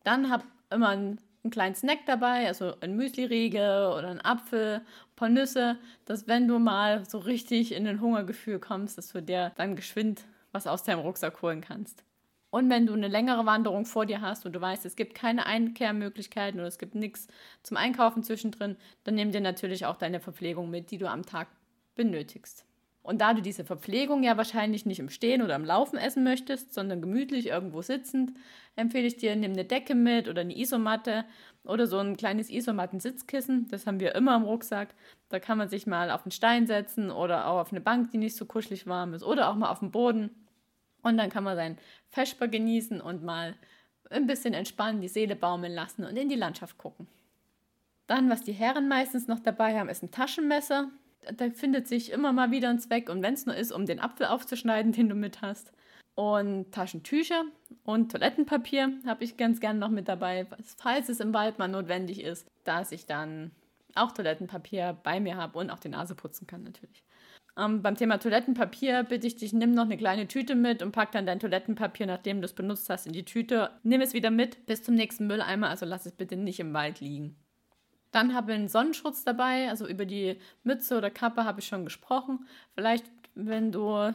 Dann 0.05 0.31
hab 0.31 0.45
immer 0.69 0.87
einen, 0.87 1.19
einen 1.43 1.51
kleinen 1.51 1.75
Snack 1.75 2.05
dabei, 2.05 2.47
also 2.47 2.75
ein 2.79 2.95
Müsli-Riegel 2.95 3.87
oder 3.87 4.07
ein 4.07 4.23
Apfel, 4.23 4.75
ein 4.75 5.15
paar 5.17 5.27
Nüsse, 5.27 5.77
dass 6.05 6.29
wenn 6.29 6.47
du 6.47 6.57
mal 6.57 7.03
so 7.03 7.17
richtig 7.17 7.73
in 7.73 7.85
ein 7.85 7.99
Hungergefühl 7.99 8.59
kommst, 8.59 8.97
dass 8.97 9.09
du 9.09 9.21
dir 9.21 9.51
dann 9.57 9.75
geschwind 9.75 10.21
was 10.53 10.67
aus 10.67 10.83
deinem 10.83 10.99
Rucksack 10.99 11.41
holen 11.41 11.59
kannst. 11.59 12.05
Und 12.51 12.69
wenn 12.69 12.85
du 12.85 12.93
eine 12.93 13.07
längere 13.07 13.45
Wanderung 13.45 13.85
vor 13.85 14.05
dir 14.05 14.21
hast 14.21 14.45
und 14.45 14.53
du 14.53 14.61
weißt, 14.61 14.85
es 14.85 14.97
gibt 14.97 15.15
keine 15.15 15.45
Einkehrmöglichkeiten 15.45 16.59
oder 16.59 16.67
es 16.67 16.77
gibt 16.77 16.95
nichts 16.95 17.27
zum 17.63 17.77
Einkaufen 17.77 18.23
zwischendrin, 18.23 18.75
dann 19.05 19.15
nimm 19.15 19.31
dir 19.31 19.41
natürlich 19.41 19.85
auch 19.85 19.95
deine 19.95 20.19
Verpflegung 20.19 20.69
mit, 20.69 20.91
die 20.91 20.97
du 20.97 21.09
am 21.09 21.25
Tag 21.25 21.47
benötigst. 21.95 22.65
Und 23.03 23.21
da 23.21 23.33
du 23.33 23.41
diese 23.41 23.63
Verpflegung 23.63 24.21
ja 24.21 24.37
wahrscheinlich 24.37 24.85
nicht 24.85 24.99
im 24.99 25.09
Stehen 25.09 25.41
oder 25.41 25.55
im 25.55 25.65
Laufen 25.65 25.97
essen 25.97 26.23
möchtest, 26.23 26.73
sondern 26.73 27.01
gemütlich 27.01 27.47
irgendwo 27.47 27.81
sitzend, 27.81 28.33
empfehle 28.75 29.07
ich 29.07 29.17
dir, 29.17 29.35
nimm 29.35 29.53
eine 29.53 29.65
Decke 29.65 29.95
mit 29.95 30.27
oder 30.27 30.41
eine 30.41 30.55
Isomatte 30.55 31.25
oder 31.63 31.87
so 31.87 31.97
ein 31.97 32.15
kleines 32.15 32.49
Isomatten-Sitzkissen. 32.49 33.69
Das 33.69 33.87
haben 33.87 33.99
wir 33.99 34.13
immer 34.13 34.35
im 34.35 34.43
Rucksack. 34.43 34.93
Da 35.29 35.39
kann 35.39 35.57
man 35.57 35.69
sich 35.69 35.87
mal 35.87 36.11
auf 36.11 36.25
einen 36.25 36.31
Stein 36.31 36.67
setzen 36.67 37.09
oder 37.09 37.47
auch 37.47 37.59
auf 37.59 37.71
eine 37.71 37.81
Bank, 37.81 38.11
die 38.11 38.17
nicht 38.17 38.35
so 38.35 38.45
kuschelig 38.45 38.85
warm 38.85 39.13
ist 39.13 39.23
oder 39.23 39.49
auch 39.49 39.55
mal 39.55 39.69
auf 39.69 39.79
den 39.79 39.91
Boden. 39.91 40.40
Und 41.03 41.17
dann 41.17 41.29
kann 41.29 41.43
man 41.43 41.55
sein 41.55 41.77
Vesper 42.09 42.47
genießen 42.47 43.01
und 43.01 43.23
mal 43.23 43.55
ein 44.09 44.27
bisschen 44.27 44.53
entspannen, 44.53 45.01
die 45.01 45.07
Seele 45.07 45.35
baumeln 45.35 45.73
lassen 45.73 46.05
und 46.05 46.17
in 46.17 46.29
die 46.29 46.35
Landschaft 46.35 46.77
gucken. 46.77 47.07
Dann, 48.07 48.29
was 48.29 48.43
die 48.43 48.51
Herren 48.51 48.87
meistens 48.87 49.27
noch 49.27 49.39
dabei 49.39 49.79
haben, 49.79 49.89
ist 49.89 50.03
ein 50.03 50.11
Taschenmesser. 50.11 50.89
Da 51.33 51.49
findet 51.51 51.87
sich 51.87 52.11
immer 52.11 52.33
mal 52.33 52.51
wieder 52.51 52.69
ein 52.69 52.79
Zweck 52.79 53.09
und 53.09 53.21
wenn 53.21 53.35
es 53.35 53.45
nur 53.45 53.55
ist, 53.55 53.71
um 53.71 53.85
den 53.85 53.99
Apfel 53.99 54.25
aufzuschneiden, 54.25 54.91
den 54.91 55.07
du 55.07 55.15
mit 55.15 55.41
hast. 55.41 55.71
Und 56.15 56.73
Taschentücher 56.73 57.45
und 57.83 58.11
Toilettenpapier 58.11 58.91
habe 59.05 59.23
ich 59.23 59.37
ganz 59.37 59.61
gern 59.61 59.79
noch 59.79 59.89
mit 59.89 60.07
dabei, 60.07 60.45
falls 60.77 61.07
es 61.09 61.19
im 61.21 61.33
Wald 61.33 61.57
mal 61.57 61.69
notwendig 61.69 62.21
ist, 62.21 62.45
dass 62.65 62.91
ich 62.91 63.05
dann 63.05 63.51
auch 63.95 64.11
Toilettenpapier 64.11 64.97
bei 65.03 65.19
mir 65.19 65.37
habe 65.37 65.57
und 65.59 65.69
auch 65.69 65.79
die 65.79 65.89
Nase 65.89 66.15
putzen 66.15 66.47
kann 66.47 66.63
natürlich. 66.63 67.03
Ähm, 67.61 67.81
beim 67.81 67.95
Thema 67.95 68.17
Toilettenpapier 68.17 69.03
bitte 69.03 69.27
ich 69.27 69.35
dich, 69.35 69.53
nimm 69.53 69.71
noch 69.71 69.83
eine 69.83 69.97
kleine 69.97 70.27
Tüte 70.27 70.55
mit 70.55 70.81
und 70.81 70.91
pack 70.91 71.11
dann 71.11 71.25
dein 71.25 71.39
Toilettenpapier, 71.39 72.07
nachdem 72.07 72.41
du 72.41 72.45
es 72.45 72.53
benutzt 72.53 72.89
hast, 72.89 73.05
in 73.05 73.13
die 73.13 73.25
Tüte. 73.25 73.71
Nimm 73.83 74.01
es 74.01 74.13
wieder 74.13 74.31
mit 74.31 74.65
bis 74.65 74.83
zum 74.83 74.95
nächsten 74.95 75.27
Mülleimer, 75.27 75.69
also 75.69 75.85
lass 75.85 76.05
es 76.05 76.13
bitte 76.13 76.37
nicht 76.37 76.59
im 76.59 76.73
Wald 76.73 76.99
liegen. 77.01 77.35
Dann 78.11 78.33
habe 78.33 78.51
ich 78.51 78.57
einen 78.57 78.67
Sonnenschutz 78.67 79.23
dabei, 79.23 79.69
also 79.69 79.87
über 79.87 80.05
die 80.05 80.37
Mütze 80.63 80.97
oder 80.97 81.09
Kappe 81.09 81.45
habe 81.45 81.59
ich 81.61 81.67
schon 81.67 81.85
gesprochen. 81.85 82.45
Vielleicht, 82.73 83.05
wenn 83.35 83.71
du 83.71 84.13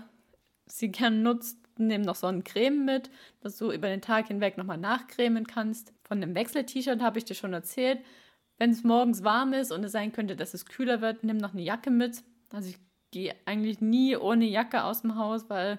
sie 0.67 0.91
gern 0.91 1.23
nutzt, 1.23 1.59
nimm 1.79 2.03
noch 2.03 2.17
Sonnencreme 2.17 2.85
mit, 2.85 3.11
dass 3.41 3.57
du 3.57 3.71
über 3.71 3.89
den 3.89 4.03
Tag 4.03 4.29
hinweg 4.29 4.59
nochmal 4.59 4.79
nachcremen 4.79 5.47
kannst. 5.47 5.95
Von 6.05 6.21
dem 6.21 6.35
Wechsel-T-Shirt 6.35 7.01
habe 7.01 7.19
ich 7.19 7.25
dir 7.25 7.35
schon 7.35 7.53
erzählt. 7.53 8.01
Wenn 8.59 8.71
es 8.71 8.85
morgens 8.85 9.25
warm 9.25 9.53
ist 9.53 9.73
und 9.73 9.85
es 9.85 9.93
sein 9.93 10.13
könnte, 10.13 10.37
dass 10.37 10.55
es 10.55 10.67
kühler 10.67 11.01
wird, 11.01 11.25
nimm 11.25 11.37
noch 11.37 11.53
eine 11.53 11.63
Jacke 11.63 11.91
mit. 11.91 12.23
Also 12.53 12.71
ich 12.71 12.79
gehe 13.17 13.35
eigentlich 13.47 13.81
nie 13.81 14.15
ohne 14.15 14.45
Jacke 14.45 14.85
aus 14.85 15.01
dem 15.01 15.17
Haus, 15.17 15.49
weil 15.49 15.79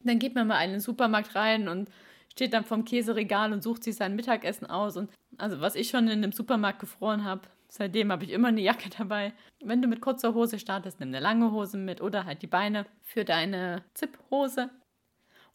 dann 0.00 0.18
geht 0.18 0.34
man 0.34 0.46
mal 0.46 0.64
in 0.64 0.70
den 0.70 0.80
Supermarkt 0.80 1.34
rein 1.34 1.68
und 1.68 1.90
steht 2.32 2.54
dann 2.54 2.64
vom 2.64 2.86
Käseregal 2.86 3.52
und 3.52 3.62
sucht 3.62 3.84
sich 3.84 3.96
sein 3.96 4.16
Mittagessen 4.16 4.64
aus. 4.64 4.96
Und 4.96 5.10
also 5.36 5.60
was 5.60 5.74
ich 5.74 5.90
schon 5.90 6.04
in 6.08 6.22
einem 6.24 6.32
Supermarkt 6.32 6.78
gefroren 6.78 7.24
habe, 7.24 7.42
seitdem 7.68 8.10
habe 8.10 8.24
ich 8.24 8.30
immer 8.30 8.48
eine 8.48 8.62
Jacke 8.62 8.88
dabei. 8.88 9.34
Wenn 9.62 9.82
du 9.82 9.88
mit 9.88 10.00
kurzer 10.00 10.32
Hose 10.32 10.58
startest, 10.58 10.98
nimm 10.98 11.10
eine 11.10 11.20
lange 11.20 11.52
Hose 11.52 11.76
mit 11.76 12.00
oder 12.00 12.24
halt 12.24 12.40
die 12.40 12.46
Beine 12.46 12.86
für 13.02 13.26
deine 13.26 13.84
Zip-Hose. 13.92 14.70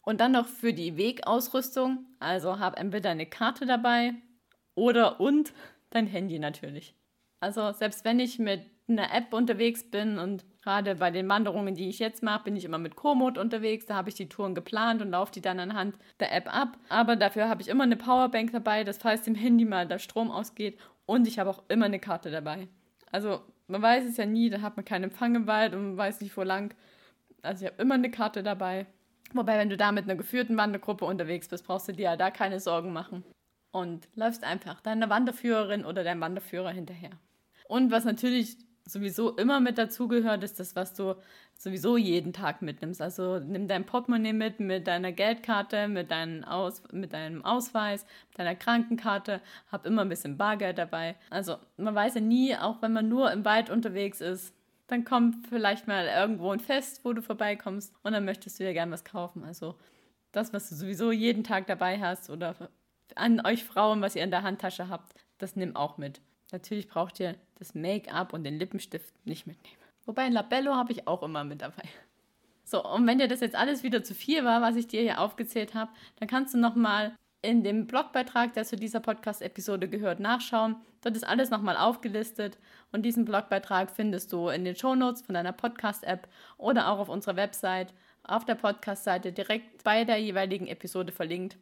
Und 0.02 0.20
dann 0.20 0.30
noch 0.30 0.46
für 0.46 0.72
die 0.72 0.96
Wegausrüstung, 0.96 2.06
also 2.20 2.60
hab 2.60 2.78
entweder 2.78 3.10
eine 3.10 3.26
Karte 3.26 3.66
dabei 3.66 4.14
oder 4.76 5.18
und 5.18 5.52
dein 5.90 6.06
Handy 6.06 6.38
natürlich. 6.38 6.94
Also 7.40 7.72
selbst 7.72 8.04
wenn 8.04 8.20
ich 8.20 8.38
mit 8.38 8.60
einer 8.86 9.12
App 9.12 9.32
unterwegs 9.32 9.90
bin 9.90 10.18
und 10.18 10.44
gerade 10.62 10.94
bei 10.94 11.10
den 11.10 11.28
Wanderungen, 11.28 11.74
die 11.74 11.88
ich 11.88 11.98
jetzt 11.98 12.22
mache, 12.22 12.44
bin 12.44 12.56
ich 12.56 12.64
immer 12.64 12.78
mit 12.78 12.96
Komoot 12.96 13.36
unterwegs. 13.36 13.86
Da 13.86 13.96
habe 13.96 14.08
ich 14.08 14.14
die 14.14 14.28
Touren 14.28 14.54
geplant 14.54 15.02
und 15.02 15.10
laufe 15.10 15.32
die 15.32 15.40
dann 15.40 15.60
anhand 15.60 15.96
der 16.20 16.34
App 16.34 16.54
ab. 16.54 16.78
Aber 16.88 17.16
dafür 17.16 17.48
habe 17.48 17.62
ich 17.62 17.68
immer 17.68 17.84
eine 17.84 17.96
Powerbank 17.96 18.52
dabei, 18.52 18.84
dass 18.84 18.98
falls 18.98 19.22
dem 19.22 19.34
Handy 19.34 19.64
mal 19.64 19.86
der 19.86 19.98
Strom 19.98 20.30
ausgeht 20.30 20.78
und 21.06 21.26
ich 21.26 21.38
habe 21.38 21.50
auch 21.50 21.62
immer 21.68 21.86
eine 21.86 21.98
Karte 21.98 22.30
dabei. 22.30 22.68
Also 23.10 23.42
man 23.66 23.82
weiß 23.82 24.04
es 24.04 24.16
ja 24.16 24.26
nie, 24.26 24.50
da 24.50 24.60
hat 24.60 24.76
man 24.76 24.84
keinen 24.84 25.04
Empfang 25.04 25.34
im 25.34 25.46
Wald 25.46 25.74
und 25.74 25.82
man 25.82 25.96
weiß 25.96 26.20
nicht, 26.20 26.36
wo 26.36 26.42
lang. 26.42 26.74
Also 27.42 27.64
ich 27.64 27.72
habe 27.72 27.82
immer 27.82 27.94
eine 27.94 28.10
Karte 28.10 28.42
dabei. 28.42 28.86
Wobei, 29.34 29.58
wenn 29.58 29.70
du 29.70 29.76
da 29.76 29.92
mit 29.92 30.04
einer 30.04 30.14
geführten 30.14 30.56
Wandergruppe 30.56 31.04
unterwegs 31.04 31.48
bist, 31.48 31.66
brauchst 31.66 31.88
du 31.88 31.92
dir 31.92 32.02
ja 32.02 32.16
da 32.16 32.30
keine 32.30 32.60
Sorgen 32.60 32.92
machen. 32.92 33.24
Und 33.72 34.06
läufst 34.14 34.44
einfach 34.44 34.82
deiner 34.82 35.08
Wanderführerin 35.08 35.86
oder 35.86 36.04
deinem 36.04 36.20
Wanderführer 36.20 36.70
hinterher. 36.70 37.12
Und 37.66 37.90
was 37.90 38.04
natürlich 38.04 38.58
sowieso 38.86 39.36
immer 39.36 39.60
mit 39.60 39.78
dazugehört, 39.78 40.44
ist 40.44 40.58
das, 40.60 40.76
was 40.76 40.94
du 40.94 41.16
sowieso 41.56 41.96
jeden 41.96 42.32
Tag 42.32 42.62
mitnimmst. 42.62 43.00
Also 43.00 43.38
nimm 43.38 43.68
dein 43.68 43.86
Portemonnaie 43.86 44.32
mit, 44.32 44.60
mit 44.60 44.86
deiner 44.86 45.12
Geldkarte, 45.12 45.88
mit, 45.88 46.10
deinem 46.10 46.44
Aus, 46.44 46.82
mit 46.92 47.12
deinem 47.12 47.44
Ausweis, 47.44 48.04
deiner 48.34 48.54
Krankenkarte, 48.54 49.40
hab 49.70 49.86
immer 49.86 50.02
ein 50.02 50.08
bisschen 50.08 50.36
Bargeld 50.36 50.78
dabei. 50.78 51.16
Also 51.30 51.56
man 51.76 51.94
weiß 51.94 52.14
ja 52.14 52.20
nie, 52.20 52.56
auch 52.56 52.82
wenn 52.82 52.92
man 52.92 53.08
nur 53.08 53.30
im 53.30 53.44
Wald 53.44 53.70
unterwegs 53.70 54.20
ist, 54.20 54.54
dann 54.88 55.04
kommt 55.04 55.46
vielleicht 55.48 55.86
mal 55.86 56.06
irgendwo 56.06 56.50
ein 56.50 56.60
Fest, 56.60 57.04
wo 57.04 57.12
du 57.12 57.22
vorbeikommst 57.22 57.94
und 58.02 58.12
dann 58.12 58.24
möchtest 58.24 58.58
du 58.58 58.64
dir 58.64 58.72
gern 58.72 58.90
was 58.90 59.04
kaufen. 59.04 59.44
Also 59.44 59.76
das, 60.32 60.52
was 60.52 60.68
du 60.68 60.74
sowieso 60.74 61.12
jeden 61.12 61.44
Tag 61.44 61.66
dabei 61.66 62.00
hast 62.00 62.28
oder 62.28 62.54
an 63.14 63.44
euch 63.46 63.64
Frauen, 63.64 64.00
was 64.02 64.16
ihr 64.16 64.24
in 64.24 64.30
der 64.30 64.42
Handtasche 64.42 64.88
habt, 64.88 65.14
das 65.38 65.56
nimm 65.56 65.76
auch 65.76 65.98
mit. 65.98 66.20
Natürlich 66.52 66.86
braucht 66.86 67.18
ihr 67.18 67.34
das 67.58 67.74
Make-up 67.74 68.32
und 68.32 68.44
den 68.44 68.58
Lippenstift 68.58 69.14
nicht 69.26 69.46
mitnehmen. 69.46 69.76
Wobei 70.04 70.22
ein 70.22 70.32
Labello 70.32 70.74
habe 70.74 70.92
ich 70.92 71.08
auch 71.08 71.22
immer 71.22 71.44
mit 71.44 71.62
dabei. 71.62 71.82
So, 72.64 72.84
und 72.84 73.06
wenn 73.06 73.18
dir 73.18 73.28
das 73.28 73.40
jetzt 73.40 73.56
alles 73.56 73.82
wieder 73.82 74.02
zu 74.02 74.14
viel 74.14 74.44
war, 74.44 74.62
was 74.62 74.76
ich 74.76 74.86
dir 74.86 75.02
hier 75.02 75.20
aufgezählt 75.20 75.74
habe, 75.74 75.90
dann 76.16 76.28
kannst 76.28 76.54
du 76.54 76.58
nochmal 76.58 77.16
in 77.42 77.64
dem 77.64 77.86
Blogbeitrag, 77.86 78.54
der 78.54 78.64
zu 78.64 78.76
dieser 78.76 79.00
Podcast-Episode 79.00 79.88
gehört, 79.88 80.20
nachschauen. 80.20 80.76
Dort 81.02 81.16
ist 81.16 81.26
alles 81.26 81.50
nochmal 81.50 81.76
aufgelistet 81.76 82.58
und 82.92 83.02
diesen 83.02 83.24
Blogbeitrag 83.24 83.90
findest 83.90 84.32
du 84.32 84.48
in 84.48 84.64
den 84.64 84.76
Shownotes 84.76 85.22
von 85.22 85.34
deiner 85.34 85.52
Podcast-App 85.52 86.28
oder 86.56 86.88
auch 86.88 87.00
auf 87.00 87.08
unserer 87.08 87.36
Website, 87.36 87.92
auf 88.22 88.44
der 88.44 88.54
Podcast-Seite 88.54 89.32
direkt 89.32 89.82
bei 89.82 90.04
der 90.04 90.18
jeweiligen 90.18 90.68
Episode 90.68 91.12
verlinkt. 91.12 91.56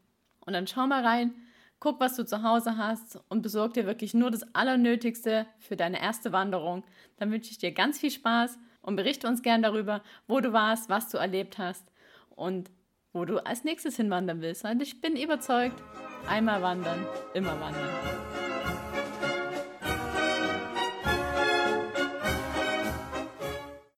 Und 0.45 0.53
dann 0.53 0.67
schau 0.67 0.87
mal 0.87 1.05
rein, 1.05 1.35
Guck, 1.81 1.99
was 1.99 2.15
du 2.15 2.27
zu 2.27 2.43
Hause 2.43 2.77
hast 2.77 3.19
und 3.31 3.41
besorg 3.41 3.73
dir 3.73 3.87
wirklich 3.87 4.13
nur 4.13 4.31
das 4.31 4.55
Allernötigste 4.55 5.47
für 5.59 5.77
deine 5.77 6.01
erste 6.01 6.31
Wanderung. 6.31 6.85
Dann 7.17 7.31
wünsche 7.31 7.51
ich 7.51 7.59
dir 7.59 7.73
ganz 7.73 7.99
viel 7.99 8.11
Spaß 8.11 8.59
und 8.83 8.97
berichte 8.97 9.27
uns 9.27 9.43
gern 9.43 9.63
darüber, 9.63 10.03
wo 10.29 10.41
du 10.41 10.53
warst, 10.53 10.91
was 10.91 11.09
du 11.09 11.17
erlebt 11.17 11.57
hast 11.57 11.91
und 12.29 12.71
wo 13.15 13.25
du 13.25 13.45
als 13.47 13.65
nächstes 13.65 13.97
hinwandern 13.97 14.43
willst. 14.43 14.65
Und 14.65 14.83
ich 14.83 15.01
bin 15.01 15.17
überzeugt, 15.17 15.83
einmal 16.29 16.61
wandern, 16.61 17.07
immer 17.33 17.59
wandern. 17.59 18.50